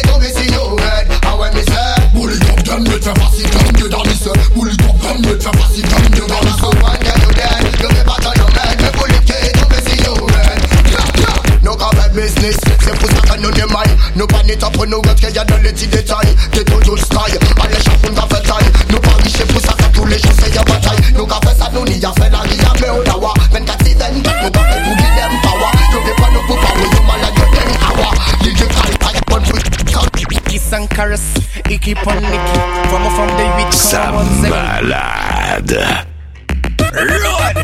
[2.81, 4.25] Bully top down, me fait passer down de damis.
[4.55, 6.61] Bully top down, me fait passer down de damis.
[6.81, 9.77] Man, get you dead, you be part of the man Me bullet kid, don't be
[9.85, 14.63] see you red No cover business, c'est pour ça que nous démaille Nous pas net
[14.63, 17.75] up, nous gâte qu'il y a dans les petits détails T'es tout tout sky, allez
[17.83, 20.63] chaque monde fait taille Nous pas riches pour ça que tous les jours c'est y'a
[20.63, 23.33] bataille Nous qu'a fait ça, nous n'y a fait la ria Mais on a wa,
[23.51, 25.71] 24 si 24 Nous qu'a fait pour give them power.
[25.93, 30.49] Nous vais pas nous pour power, you malade you ten hour Digital, I want to
[30.49, 31.21] Kiss and caress,
[31.77, 32.59] keep on Nicky
[32.89, 34.11] From from the week Ça
[34.41, 35.77] malade.
[36.93, 37.57] Road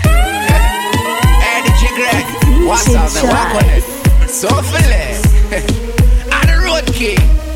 [1.42, 2.26] Hey DJ Greg
[2.68, 3.84] What's up walk on it.
[4.30, 5.22] So feeling
[6.32, 7.47] And the road king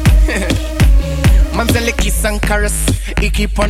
[1.53, 2.73] Manzel kiss and caress,
[3.21, 3.69] Icky pon.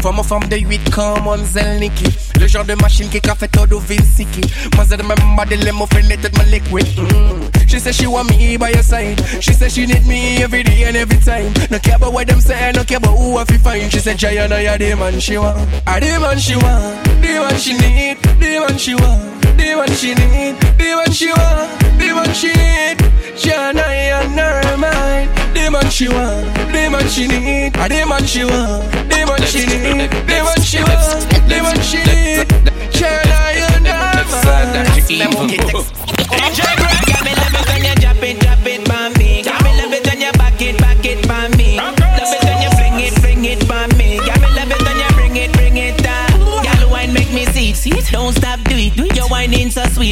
[0.00, 2.06] From a from the huit, come on, Zel Nicky.
[2.40, 4.40] Le genre de machine qui a fait tout de Vinsiki.
[4.76, 6.86] Manzel remember the limo fineted my liquid.
[6.86, 7.68] Mm.
[7.68, 9.18] She said she want me by her side.
[9.40, 11.52] She said she need me every day and every time.
[11.70, 13.90] No care about what them say, no care about who I fi find.
[13.92, 15.56] She said Jayana, you're the man she want.
[15.86, 19.92] I the man she want, the man she need, the man she want, the man
[19.94, 22.98] she need, the man she want, the man she need.
[23.36, 25.30] Jayana, you're her mind.
[25.54, 29.42] The man she want, the man she need, I the man she want, the man
[29.46, 32.48] she need, the man she want, the man she need.
[32.92, 34.86] Jayana, you're her mind.
[36.32, 37.08] DJ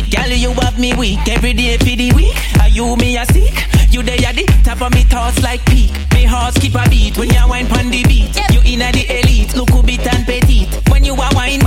[0.01, 0.15] sweet.
[0.15, 2.37] Girl, you have me weak every day for the week.
[2.61, 3.53] Are you me a sick?
[3.91, 5.91] You there at the top of me thoughts like peak.
[6.15, 8.37] Me heart skip a beat when you wine pon the beat.
[8.55, 10.69] You inna the elite, look who bit and petite.
[10.89, 11.61] When you a wine,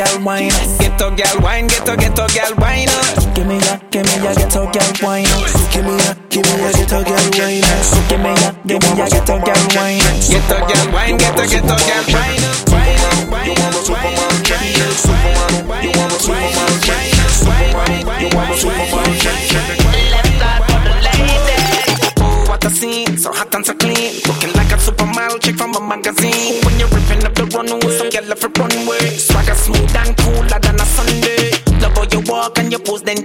[0.00, 0.48] the ghetto girl wine.
[0.78, 2.88] Ghetto girl wine, ghetto ghetto girl wine.
[3.34, 5.24] Give me a, give me a ghetto girl wine.
[5.72, 7.64] Give me a, give me a ghetto girl wine.
[8.08, 10.00] Give me a, give me a ghetto girl wine.
[10.24, 11.76] Ghetto girl wine, ghetto ghetto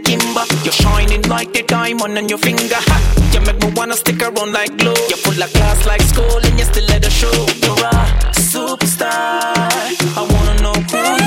[0.03, 0.45] and.
[0.63, 2.75] You're shining like the diamond on your finger.
[2.75, 2.97] Ha!
[3.33, 4.93] You make me wanna stick around like glue.
[5.09, 7.31] You're full of class like school and you still at the show.
[7.63, 9.55] You're a superstar.
[10.17, 11.24] I wanna know who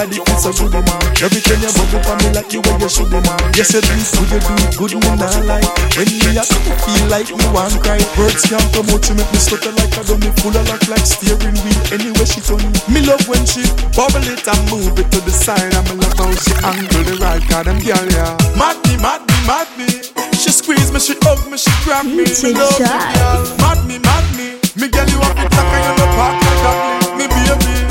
[0.00, 1.02] body feels so good, man.
[1.20, 3.36] Every time you bubble for me like you when you should, man.
[3.52, 5.66] Yes, you do good, you do good, me not lie.
[5.96, 8.00] When me a feel like me want cry.
[8.16, 11.58] Words can't promote you, make me stutter like a dummy, full of luck like steering
[11.60, 11.80] wheel.
[11.92, 13.60] Anyway, she turn me love when she
[13.92, 15.74] bubble it and move it to the side.
[15.76, 18.32] And me love how she angle the right, God, them girl, yeah.
[18.56, 19.88] Mad me, mad me, mad me.
[20.32, 22.24] She squeeze me, she hug me, she grab me.
[22.24, 23.44] Me love you, girl.
[23.60, 24.56] Mad me, mad me.
[24.80, 27.18] Me girl, you have it like I am a park like that.
[27.20, 27.89] Me baby.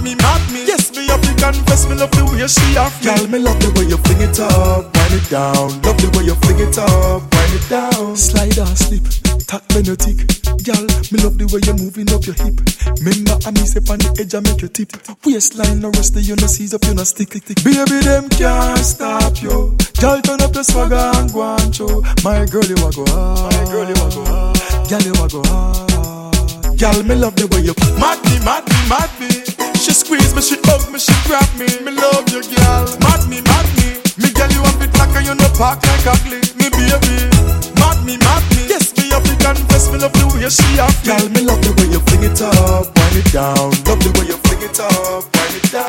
[0.00, 0.64] Mad me, mad me.
[0.64, 3.12] Yes, me up, you confess me love the way she have me.
[3.12, 5.76] Girl, me love the way you fling it up, wind it down.
[5.84, 8.16] Love the way you fling it up, wind it down.
[8.16, 9.04] Slide or slip,
[9.44, 10.24] tack when you tick.
[10.64, 10.80] Girl,
[11.12, 12.56] me love the way you moving up your hip.
[13.04, 14.88] Remember, I me step on the edge, I make you tip.
[15.20, 17.60] Waistline no rusty, you no seize up, you no stick, tick, tick.
[17.60, 19.76] Baby, them can't stop you.
[20.00, 22.00] Girl, turn up the swagger and go on show.
[22.24, 23.52] My girl, you a go hard.
[23.52, 24.56] My girl, you a go hard.
[24.88, 25.92] Girl, you a go hard.
[26.80, 29.69] Girl, me love the way you mad me, mad me, mad me.
[29.80, 31.64] She squeeze me, she hug me, she grab me.
[31.80, 32.84] Me love you, girl.
[33.00, 33.96] Mad me, mad me.
[34.20, 36.44] Me girl, you have it like a you no park like a ugly.
[36.60, 37.16] Me baby.
[37.80, 38.68] Mad me, mad me.
[38.68, 40.92] Yes, me up, you confess me love the way she have.
[41.00, 43.72] Girl, me love the way you fling it up, wind it down.
[43.88, 45.88] Love the way you fling it up, wind it down.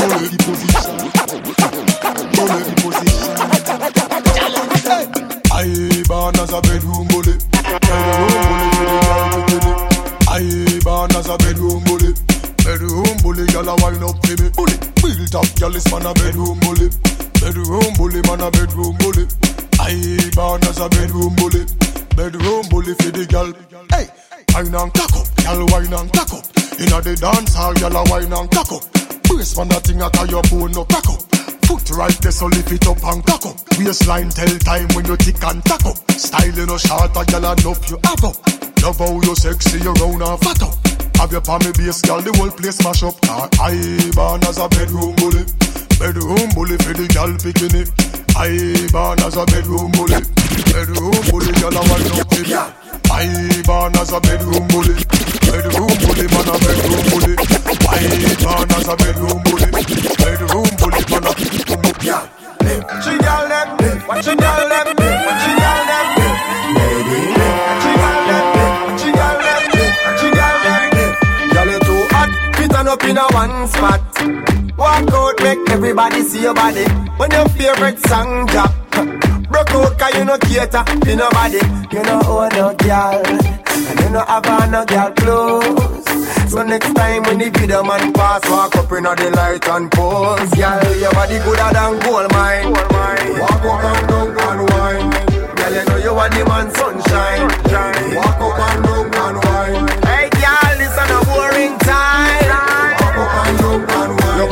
[0.00, 0.96] Bully position.
[2.32, 3.36] Bully position.
[5.52, 5.68] I
[6.08, 6.60] born as a.
[6.62, 7.36] Bedroom bully
[15.68, 16.88] built girl is man a bedroom bully.
[17.40, 19.26] Bedroom bully, man a bedroom bully.
[19.80, 21.64] I born as a bedroom bully.
[22.16, 23.52] Bedroom bully for the girl.
[23.92, 24.08] Hey,
[24.54, 26.44] wine and cock up, girl wine and cock up.
[26.78, 28.84] Inna the dance hall, girl a wine and cock up.
[29.24, 31.20] Brace man a thing a tie your bone no crack up.
[31.68, 33.56] Foot right there, so lift it up and cock up.
[33.78, 35.98] Waistline tell time when you tick and tack up.
[36.12, 38.36] Style no short, a gyal enough you have up.
[38.82, 41.07] Love how you sexy, you round and fat up.
[41.18, 43.18] Have your palmy base, girl, the whole place mash up.
[43.58, 43.74] I
[44.14, 45.42] born as a bedroom bully.
[45.98, 47.82] Bedroom bully for the girl bikini.
[48.38, 48.54] I
[48.94, 50.14] born as a bedroom bully.
[50.70, 52.54] Bedroom bully, girl, I want up baby.
[53.10, 53.26] I
[53.66, 54.94] born as a bedroom bully.
[55.42, 57.34] Bedroom bully, man, a bedroom bully.
[57.90, 58.06] I
[58.38, 59.70] born as a bedroom bully.
[60.22, 62.38] Bedroom bully, man, a bedroom bully.
[63.02, 64.97] She gal them, what she gal them,
[73.08, 74.00] in a one spot.
[74.76, 76.84] Walk out, make everybody see your body.
[77.16, 78.72] When your favorite song drop,
[79.50, 81.60] broke out 'cause you no cater to nobody.
[81.90, 83.22] You know own no girl,
[83.88, 86.04] and you no have no girl clothes.
[86.50, 90.50] So next time when the video man pass, walk up in the light and pose.
[90.50, 92.72] Girl, your body gooder than gold mine.
[93.40, 95.10] Walk up and down and wine.
[95.56, 97.42] Girl, you know you are the man sunshine.
[98.16, 99.47] Walk up and down and wine.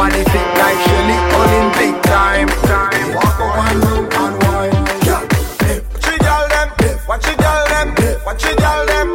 [0.06, 2.46] Nobody fit like Shelly, Olympic time.
[3.12, 4.86] Walk up and down and wine.
[5.90, 6.68] What you girl them?
[7.06, 7.88] What you girl them?
[8.24, 9.08] What you girl them?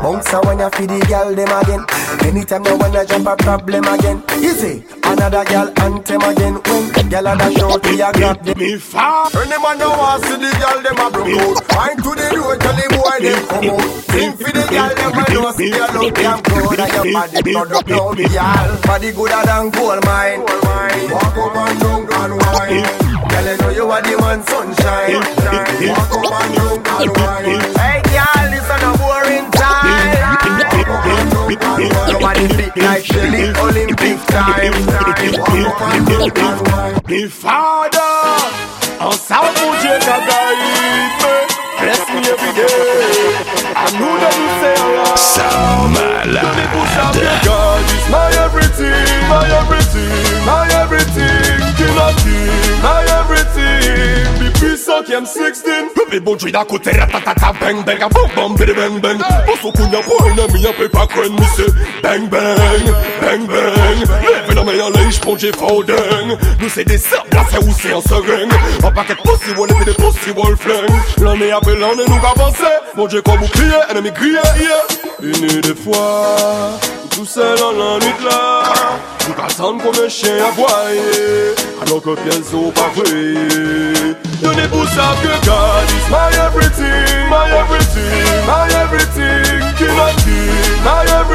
[0.00, 1.82] Bounce when you feed the girl them again.
[2.22, 4.22] Anytime you wanna jump a problem again.
[4.38, 6.54] Easy, another girl anthem again.
[6.54, 8.58] When girl a dash out, we a grab them.
[8.58, 9.30] Me far.
[9.30, 11.58] When them a no want see the girl them a broke out.
[11.76, 13.82] Wine to the road, tell the boy them come out.
[14.10, 16.80] Sing for the girl them a know see your look damn good.
[16.80, 18.68] And your body blood up down, girl.
[18.84, 20.40] Body gooder than gold mine.
[21.10, 22.84] Walk up and down and wine.
[23.28, 25.22] Girl, you know you are the man sunshine.
[25.88, 27.62] Walk up and down and wine.
[27.78, 30.37] Hey, girl, this is a boring time.
[31.56, 34.72] Nobody fit like Shelly Olympic time.
[34.84, 37.00] Walk up and down and wine.
[37.08, 37.98] Me father,
[39.00, 40.60] mon Dieu qu'a guide
[41.80, 43.32] Bless me every day.
[43.74, 45.16] I know that you say Allah.
[45.16, 45.48] Ça
[45.88, 46.68] malade.
[47.44, 48.90] God is my everything,
[49.30, 50.27] my everything, my everything.
[54.78, 55.64] Be puissant qui aime 16.
[55.96, 59.18] Bébé bon Dieu d'un côté, ratatata, bang bang, a bang bang, bidi bang bang.
[59.46, 61.66] Pour ce qu'on y a pour un ami, y'a pas qu'un monsieur.
[62.02, 64.00] Bang bang, bang bang.
[64.22, 66.36] Lève la main en l'air, j'prends j'ai folding.
[66.60, 68.52] Nous c'est des sœurs, là c'est où c'est en seringue.
[68.84, 71.24] Un paquet de possible, et des possible flingue.
[71.24, 72.62] L'année après l'année, nous avancer.
[72.96, 75.08] Mon Dieu, comme bouclier, ennemi grillé, yeah.
[75.20, 76.36] Une des fois,
[77.10, 78.62] tout seul en la nuit là.
[79.26, 81.54] Nous attendons comme un chien aboyer.
[81.82, 84.14] Alors que bien sont pas vraies.
[84.40, 89.60] Donnez pour ça que God is my everything, my everything, my everything.
[89.76, 91.27] King of king, my everything.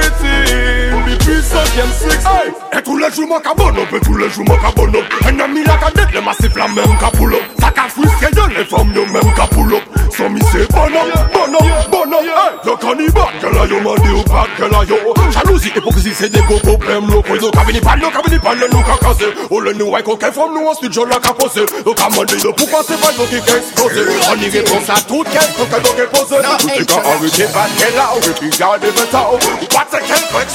[1.05, 2.25] Be puissant, qui aime six.
[2.25, 2.51] Hey!
[2.77, 4.95] Et tous les jours, mon cabonne, et tous les jours, mon cabonne.
[5.25, 7.35] Un ami la cadette, le massif, la même capoule.
[7.59, 8.27] Ça qu'a frustré,
[8.57, 9.81] les femmes, yo même capoule.
[10.15, 11.01] So mi say bono,
[11.33, 14.97] bono, bono Hey, yo cannibal, girl a yo mandi ou bad, girl a yo
[15.31, 18.83] Jalousie, hypocrisie, c'est des gros problèmes locaux Yo kabini pan, yo kabini pan, le nou
[18.83, 21.95] ka kase Ou le nou ay koke fom nou an studio la ka pose Yo
[21.97, 25.29] ka mandi yo pou pase pa yo ki ka explose On y réponse à toute
[25.33, 28.91] question que yo ke pose Ou te ka arrêter pas qu'elle a, ou puis garder
[28.91, 30.53] beta Ou pas te quel flex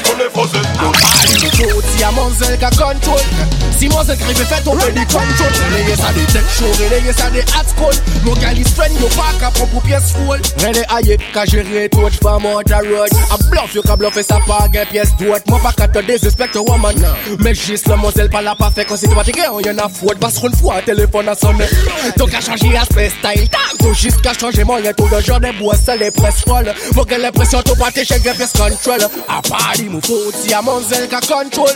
[1.97, 3.21] Si a Monzel ka control
[3.79, 6.89] Si Monzel krive fet on pe di control Releye sa de tek show, yo
[9.81, 13.13] pièce full Rele aye, ka jere tout fam out a road.
[13.31, 16.57] A bluff yo ka bluffe sa pa gen pièce doit Mon pa ka te disrespect
[16.57, 16.95] a woman.
[17.41, 19.89] Mais jis le Monzel pa la pa fe kon si te patike on yon a
[19.89, 21.67] fout Bas kon fwa telefon a sonne
[22.17, 26.03] Ton ka chanji aspect style tag ka chanji moyen tout de genre de bois seul
[26.03, 30.01] et presse folle Mon gen l'impression ton pate chèque gen pièce control A pari mou
[30.01, 31.75] fout si a Monzel ka control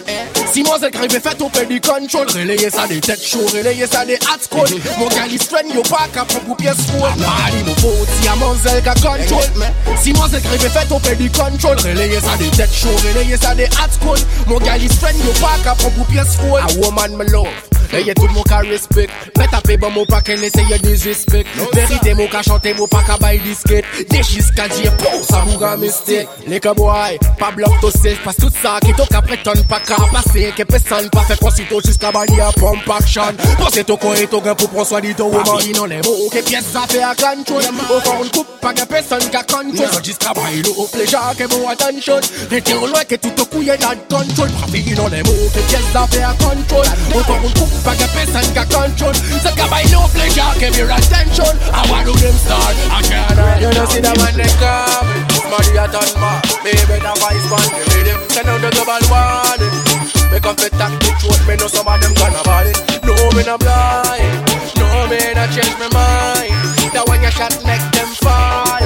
[0.52, 4.04] Si Monzel krive fet on pe di control Releye sa de tek show, releye sa
[4.08, 7.12] de hot school Mon gal is friend yo pa ka pon pou pièce full A
[7.20, 9.68] pari mou fout si a Monzel ka control
[10.00, 13.54] Si Monzel krive fet on pe di control Releye sa de tek show, releye sa
[13.58, 16.66] de hot school Mon gal is friend yo pa ka pon pou pièce full A
[16.80, 17.48] woman me love.
[17.92, 19.12] Eye tout moun ka respect.
[19.36, 21.48] Mè tape bon moun pa ken eseye disrespect.
[21.74, 25.60] Verite moun ka chante moun pa ka bay disket Dechis ka diye pou sa mou
[25.60, 29.58] ga mistake Leke boy, pa blok to sej Pas tout sa ki to ka preton
[29.66, 33.34] pa ka pase Ke pesan pa fe konsito jiska bani a pump action.
[33.58, 36.30] Pose to ko e to gen pou pron swa di to woman Inon le mou
[36.30, 40.30] ke pièce a fe a control Ou kon koup pa gen pesan ka control Jiska
[40.38, 42.22] bay lo pleja ke mou attention.
[42.52, 46.06] Rete lwe ke tout to kouye nan control Pravi inon le mou ke pièce a
[46.14, 46.86] fe a control
[47.16, 50.94] Ou kon koup pa gen pesan ka control Se ka bay no pleja ke mir
[50.94, 51.52] attention.
[51.74, 55.10] I want to them start I can't You know see the man they come
[55.50, 57.12] Money a ton ma Baby the
[57.48, 60.02] man Give me them Send out the global warning
[60.32, 62.80] Me come fit talk the truth, me know some of them gonna ball it.
[63.04, 64.40] No, me not blind.
[64.80, 66.56] No, me not change my mind.
[66.96, 68.80] That when you shot make them fall.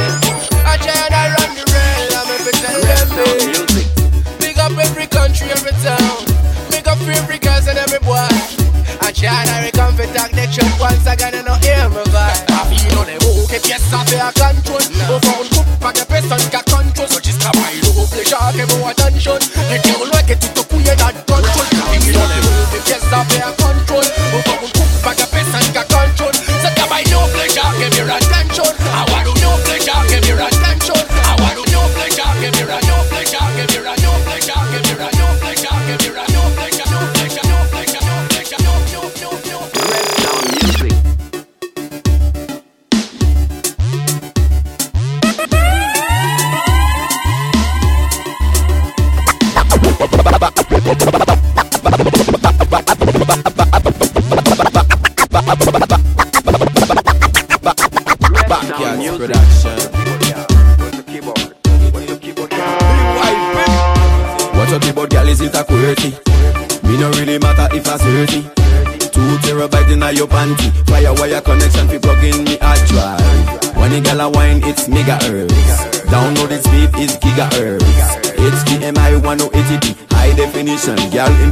[0.66, 3.09] I try and I run the rail, I'm a bit tell them
[3.78, 3.86] me.
[4.42, 6.26] Big up every country, every town.
[6.74, 8.26] Big up every girls and every boy.
[9.07, 12.03] I try and I come fit talk the truth once again and no hear me
[12.11, 12.42] vibe.
[12.51, 14.66] I feel on them who que pièce faire control.
[14.66, 14.66] Au
[18.57, 19.38] qui vont attention.
[19.70, 20.16] Les gens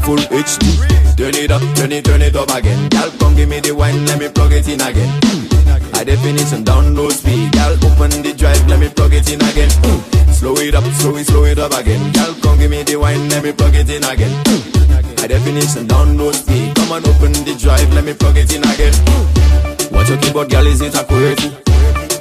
[0.04, 1.16] full HD.
[1.16, 2.88] Turn it up, turn it, turn it up again.
[2.88, 5.08] Gal, come give me the wine, let me plug it in again.
[5.96, 7.52] High definition, download speed.
[7.52, 9.70] Gal, open the drive, let me plug it in again.
[10.32, 12.12] Slow it up, slow it, slow it up again.
[12.12, 14.32] Gal, come give me the wine, let me plug it in again.
[15.18, 16.76] High definition, download speed.
[16.76, 18.94] Come on, open the drive, let me plug it in again.
[19.90, 21.48] Watch your keyboard, gal, is it a QWERTY?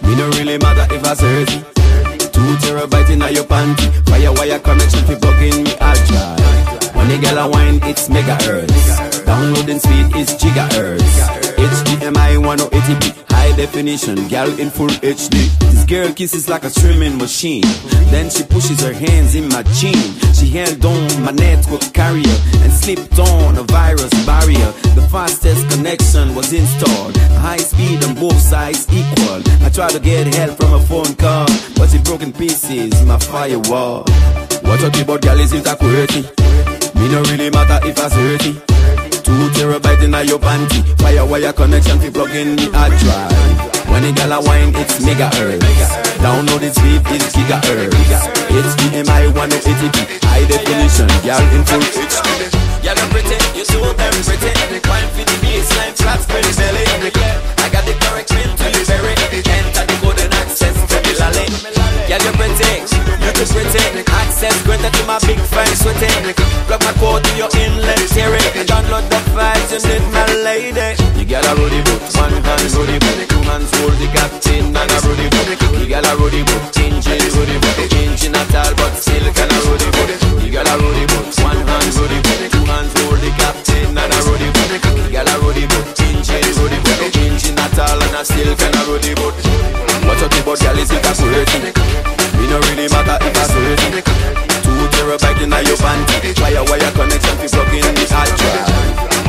[0.07, 1.73] Me no really matter if I 30.
[2.31, 3.91] Two terabyte in your panty.
[4.07, 6.43] Fire wire connection plug in me hard drive.
[7.03, 9.25] When the gal a wine, it's megahertz.
[9.25, 11.03] Downloading speed is gigahertz.
[11.59, 15.51] HDMI 1080p, high definition, gal in full HD.
[15.59, 17.65] This girl kisses like a streaming machine.
[18.07, 19.99] Then she pushes her hands in my chin.
[20.33, 24.71] She held on my network carrier and slipped on a virus barrier.
[24.95, 27.17] The fastest connection was installed.
[27.43, 29.43] High speed on both sides equal.
[29.61, 33.03] I tried to get help from a phone call, but it broke in pieces.
[33.03, 34.05] My firewall.
[34.63, 36.62] What your keyboard gal is it a QWERTY?
[37.03, 38.63] Me no really matter if I 30.
[39.27, 40.79] Two terabyte in your panty.
[41.03, 43.91] Fire wire connection fi plug in the hard drive.
[43.91, 45.59] When a gal a wine, it's megahertz.
[46.23, 47.91] Download its speed is gigahertz.
[48.47, 52.23] HDMI 180p, high definition, gal in full HD.
[52.79, 54.55] You're not pretty, you so damn pretty.
[54.87, 56.87] Wine for the baseline, flat spread the belly.
[56.87, 59.11] I got the correct to the berry.
[59.43, 61.82] Enter the golden access to the lolly.
[62.03, 62.83] Yeah, you're pretty,
[63.23, 64.03] you're too pretty.
[64.11, 66.11] Access granted to my big fine sweaty.
[66.67, 68.43] Plug my code to your inlet theory.
[68.67, 70.99] Download the files, you need my lady.
[71.15, 74.91] You got a ruddy boot, one hand ruddy boot, two hands hold the captain and
[74.91, 75.79] a ruddy boot.
[75.79, 79.57] You got a ruddy boot, engine ruddy boot, engine at all but still can a
[79.63, 80.11] ruddy boot.
[80.43, 84.11] You got a ruddy boot, one hand ruddy boot, two hands hold the captain and
[84.11, 84.75] a ruddy boot.
[85.07, 88.75] You got a ruddy boot, engine ruddy boot, engine at all and a still can
[88.75, 89.62] a ruddy boot.
[90.43, 91.71] Keyboard girl is it a QWERTY?
[92.35, 94.03] Me no really matter if I 30.
[94.59, 98.67] Two terabyte in your panty, fire wire connection fi plug in the hard drive.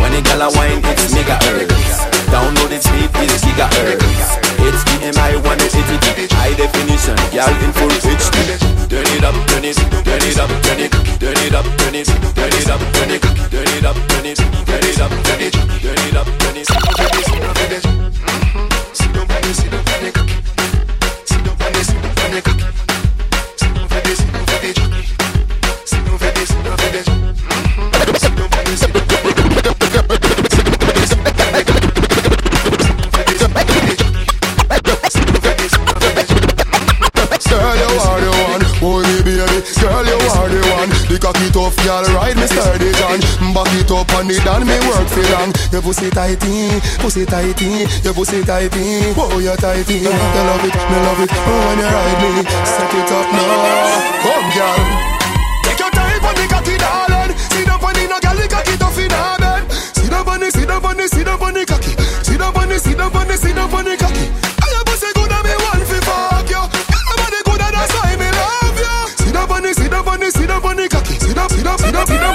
[0.03, 2.03] When a gal a wine, it's megahertz.
[2.35, 4.43] Download its speed is gigahertz.
[4.59, 8.59] HDMI 180p, high definition, gal in full HD.
[8.91, 10.91] Turn it up, turn it, turn it up, turn it,
[11.23, 13.23] turn it up, turn it, turn it up, turn it,
[13.55, 15.84] turn it up, turn it, turn it up, turn it,
[45.17, 45.51] me long.
[45.71, 49.15] Your pussy tighty, pussy tighty, your pussy tighty.
[49.17, 49.99] Oh, you tighty.
[50.03, 51.31] You love it, me love it.
[51.31, 52.31] Oh, when you ride me,
[52.67, 53.95] set it up now.
[54.23, 55.15] Come, girl.
[55.65, 57.33] Take your time on the cocky, darling.
[57.55, 59.63] Sit down on no girl, the cocky tough in her bed.
[59.95, 61.93] Sit down on the, sit on the, sit down on the cocky.
[62.23, 64.27] Sit down on the, sit down on the, sit down on the cocky.
[64.35, 66.63] I your pussy good and me want fi fuck you.
[67.07, 68.97] Nobody good and that's why me love you.
[69.23, 71.15] Sit down on the, sit down on the, sit the cocky.
[71.35, 72.34] Up, sit up, sit up, sit up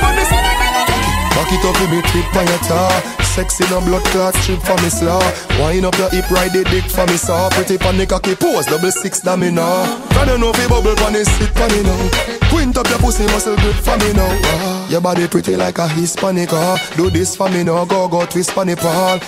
[1.39, 2.91] Back it up, me tip on your tar.
[3.23, 5.23] Sexy no blood clot strip for me slaw.
[5.55, 7.49] Wind up your hip, ride the dick for me saw.
[7.51, 9.87] Pretty pan the cocky pose, double six da me now.
[10.09, 12.49] Can you know fi bubble pan it, sit pan it now.
[12.51, 14.27] Quint up your pussy muscle grip for me now.
[14.27, 16.51] Ah, your body pretty like a Hispanic.
[16.51, 19.19] Ah, do this for me now, go go twist pan it pal.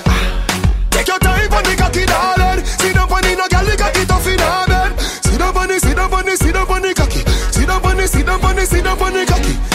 [0.91, 2.59] Take your time on the cocky, darling.
[3.11, 4.35] On the no girl, the cocky tough in.
[5.23, 7.23] Sit down on the, sit down on the, sit down on the cocky.
[7.55, 9.70] Sit down on the, sit down on the, sit down on the cocky.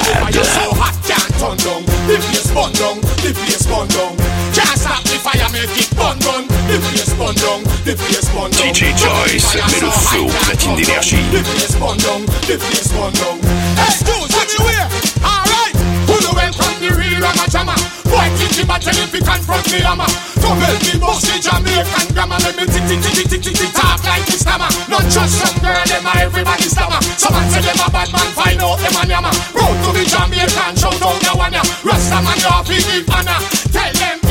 [1.38, 1.82] Turn down.
[2.08, 4.16] The place burn down, the place burn down.
[4.50, 6.48] Can't stop the fire, make it burn down.
[6.66, 8.74] The place burn down, the place burn down.
[8.74, 11.22] DJ Joyce met le feu aux platines d'énergie.
[11.30, 13.38] The place burn down, the place burn down.
[13.78, 14.88] Hey, Jules, what you wear?
[15.22, 15.74] Alright.
[16.08, 17.76] Who the welcome the real Rama Jama?
[18.08, 20.08] Boy, think him a tell if he confront me hammer.
[20.40, 22.40] Don't help me bust the Jamaican grammar.
[22.40, 24.70] Let me tick tick tick tick tick tick tick talk like this stammer.
[24.88, 27.00] Not just some girl, them a everybody stammer.
[27.16, 29.34] Some man say them a bad man, find out them a yammer.
[29.54, 31.62] Proud to be Jamaican, shout out the one ya.
[31.84, 33.40] Rasta man, you fi give honor.
[33.72, 34.27] Tell them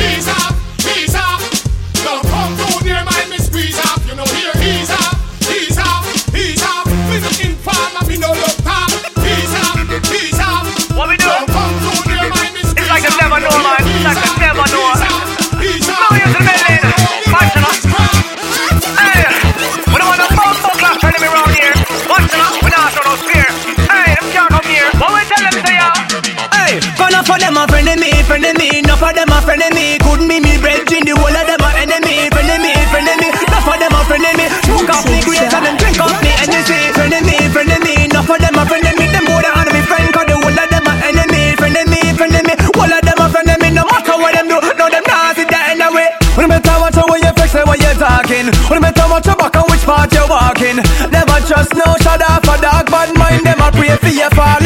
[27.28, 28.72] Gonna them a friend of me, friend of me.
[28.80, 30.00] Enough of them a friend of me.
[30.00, 32.32] Couldn't be me brethren, the whole of them a enemy.
[32.32, 33.28] Friend of me, friend of me.
[33.36, 34.46] Enough of them a friend of me.
[34.64, 36.80] Smoke off me great and them drink off me energy.
[36.96, 37.94] Friend of me, friend of me.
[38.08, 39.06] Enough of them a friend of me.
[39.12, 41.44] Them more than me friend, cause the whole of them a enemy.
[41.60, 42.54] Friend of me, friend of me.
[42.80, 43.70] Whole of them a friend of me.
[43.76, 46.08] No matter what them do, no them not that in the way.
[46.40, 48.48] When better watch out when you flex and when you talking.
[48.72, 50.80] When watch out back and which part you walking.
[51.12, 54.57] Never trust no off a dog, bad mind them a pray for you falling.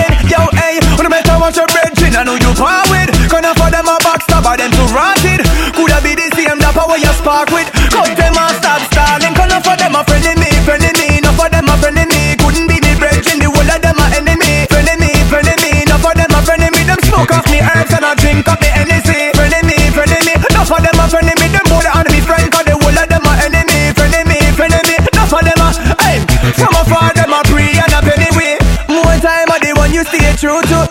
[2.12, 3.10] I know you part with.
[3.32, 5.42] Gonna for them a backstab, or them too rotted.
[5.72, 7.72] Coulda be the same dapper where you spark with.
[7.88, 9.34] Cut them and stop stalling.
[9.34, 11.24] Gonna for them a friend of me, friend of me.
[11.24, 12.36] No for them a friend of me.
[12.36, 14.68] Couldn't be me brethren, the whole of them a enemy.
[14.68, 15.72] Friend of me, friend of me.
[15.88, 16.82] No for them a friend of me.
[16.84, 19.10] Them smoke off me herbs and I drink up me NC.
[19.40, 20.34] Friend of me, friend of me.
[20.52, 21.48] No for them a friend of me.
[21.48, 23.96] Them more than me friend, cause the whole of them a enemy.
[23.96, 24.96] Friend of me, friend of me.
[25.16, 25.70] No for them a,
[26.04, 26.20] hey,
[26.60, 28.60] from afar them a pray and a penny way.
[28.92, 30.91] More time a the one you stay true to.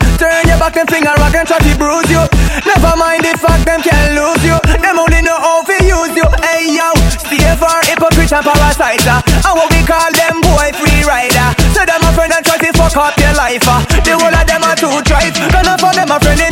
[0.81, 2.25] Your back and rock and try to bruise you.
[2.65, 4.57] Never mind the fact them can lose you.
[4.81, 6.25] Them only know how to use you.
[6.41, 6.89] Hey yo,
[7.21, 9.21] stay for hypocrite and parasiter.
[9.45, 11.53] And what we call them boy free rider.
[11.77, 13.61] So them a friend and try to fuck up your life.
[13.69, 13.85] Uh.
[14.01, 15.37] The whole of them are too tripe.
[15.53, 16.50] None for them a friend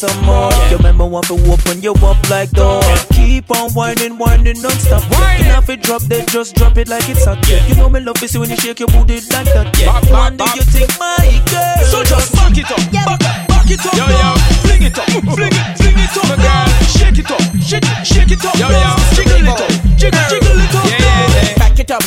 [0.00, 0.50] some more.
[0.70, 2.80] You remember want to open you up like door.
[3.12, 5.04] Keep on whining, whining non-stop.
[5.36, 7.36] You have it drop, then just drop it like it's hot.
[7.68, 9.68] You know me love see when you shake your booty like that.
[9.76, 9.92] Yeah.
[10.10, 11.20] One day you think my
[11.52, 11.84] girl.
[11.84, 14.40] So just back it up, back, back it up, yo, yo.
[14.64, 15.04] Fling it up,
[15.36, 16.68] fling it, fling it up, girl.
[16.88, 18.96] Shake it up, shake, it, shake it up, yo, yo.
[19.12, 19.68] Jiggle it up,
[20.00, 20.39] jiggle, jiggle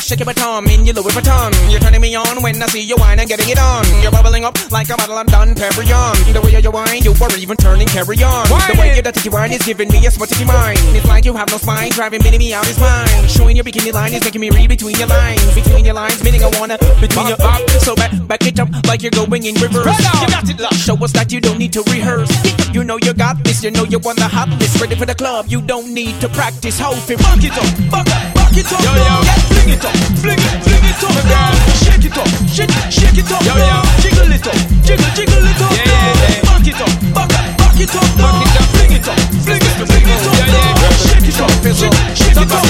[0.04, 1.50] shake it baton in your Louis Vuitton.
[1.72, 3.84] You're turning me on when I see you wine and getting it on.
[4.02, 6.12] You're bubbling up like a bottle of Dom Perignon.
[6.32, 8.44] The way you wine, you are even turning carry on.
[8.44, 10.78] The way you dirty wine is giving me a smutty mind.
[10.92, 13.30] It's like you have no spine, driving Minnie me out his mind.
[13.30, 15.54] Showing your bikini line is making me read between your lines.
[15.54, 17.68] Between your lines, meaning I wanna between your back.
[17.80, 19.88] So back, back it up like you're going in reverse.
[20.20, 20.76] You got it, love.
[20.76, 22.30] Show us that you don't need to rehearse.
[22.74, 24.80] You know you got this, you know you're on the hot list.
[24.80, 26.78] Ready for the club, you don't need to practice.
[26.78, 28.82] Hold it, fuck it up, fuck up, fuck it up.
[28.84, 29.14] Yo, yo.
[29.24, 31.54] Yeah, fling it up, fling it, fling it up, girl.
[31.82, 33.82] Shake it up, shake, shake it up, yo, yo.
[33.98, 36.46] Jiggle it up, jiggle, jiggle it up, yeah, yeah, yeah.
[36.46, 39.74] Fuck it up, up, fuck it up, fuck it up, fling it up, fling it,
[39.74, 40.94] fling it up, yeah, yeah.
[41.02, 42.62] Shake it up, shake, shake it up,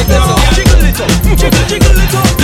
[0.57, 2.35] jiggle it up, jiggle, jiggle it up,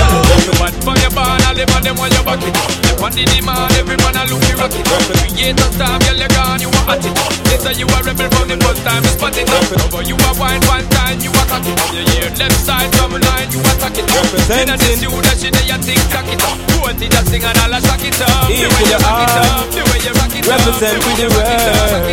[0.84, 2.89] for your band, all them on them want your back it up.
[3.00, 5.00] Them on the demand, every man a look you rock it up.
[5.00, 7.32] A star, girl you gone, you a hot it up.
[7.48, 9.64] They say you a rebel from the first time you spot it up.
[9.88, 11.96] Over you a wine one time, you a cock it up.
[11.96, 14.28] You hear left side, come line, you attack it up.
[14.52, 16.60] Inna this you that shit, you think tack it up.
[16.92, 18.52] It, just sing and all a shock it up.
[18.52, 20.60] The way you rock it up, the way you rock it up.
[20.60, 22.04] Represent with the world.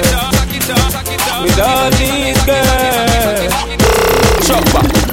[1.43, 3.51] With all these girls.
[4.47, 5.06] Chopper.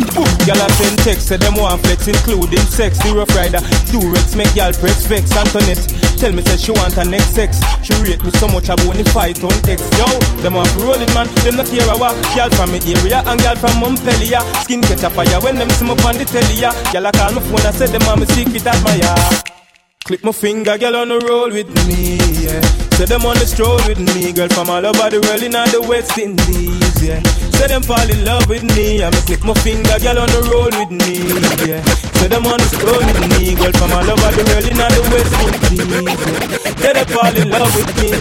[0.47, 2.99] Y'all have send text, say them want flex, including sex.
[3.03, 3.59] The rough rider,
[3.91, 5.35] Durex, make y'all press vex.
[5.35, 5.83] Antoinette,
[6.21, 7.59] tell me say she want her next sex.
[7.83, 9.83] She rate me so much about the fight on X.
[9.99, 10.07] Yo,
[10.43, 11.27] them want roll it, man.
[11.43, 12.15] Them not care a what.
[12.37, 14.43] Y'all from me area and y'all from Montpellier.
[14.63, 16.63] Skin catch a fire when them see me on the telly.
[16.63, 19.17] Y'all a call my phone and say them want me secret admire.
[20.05, 22.84] Clip my finger, girl on the roll with me, yeah.
[22.95, 25.83] Say them on the stroll with me, girl from all over the world in the
[25.83, 27.19] West Indies, yeah.
[27.59, 30.41] Say them fall in love with me, I me click my finger, girl on the
[30.47, 31.27] roll with me,
[31.67, 31.83] yeah.
[32.23, 35.03] Say them on the stroll with me, girl from all over the world in the
[35.11, 36.15] West Indies, yeah.
[36.79, 38.15] Say they fall in love with me.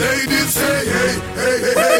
[0.00, 1.91] Ladies hey, hey, hey, hey.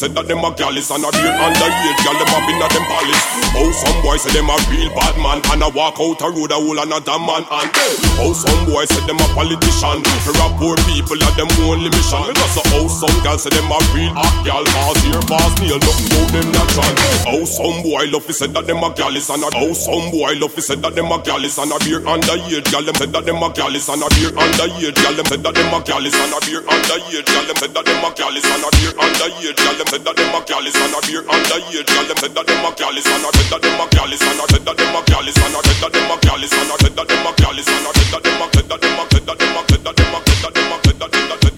[0.00, 2.88] said that them a gallus and a real underage gal them a been at them
[2.88, 3.24] palace.
[3.52, 6.48] Oh, some boy said them a real bad man and a walk out a road
[6.48, 7.68] a whole another man and
[8.16, 10.00] oh, some boy said them a politician.
[10.24, 12.16] for a poor people at them only mission.
[12.24, 15.52] Me just a oh, some gal said them a real hot gal pass here pass
[15.60, 16.92] nail nothing about them natural.
[17.36, 20.32] Oh, some boy love he said that them a gallus and a oh, some boy
[20.40, 23.28] love he said that them a gallus and a real underage gal them said that
[23.28, 26.32] them a gallus and a real underage gal them said that them a gallus and
[26.32, 29.76] a real underage gal them said that them a gallus and a real underage gal
[29.76, 31.90] them said that them a callous and beer underage.
[31.90, 34.78] Them said that them a said that them a said that them a said that
[34.78, 36.94] them a said that them a said that them a said that them a said
[36.94, 39.50] that them a said that them a said that them a said that them a
[39.50, 40.70] said that them a said that them a said that them a said that them
[40.70, 41.56] a said that them a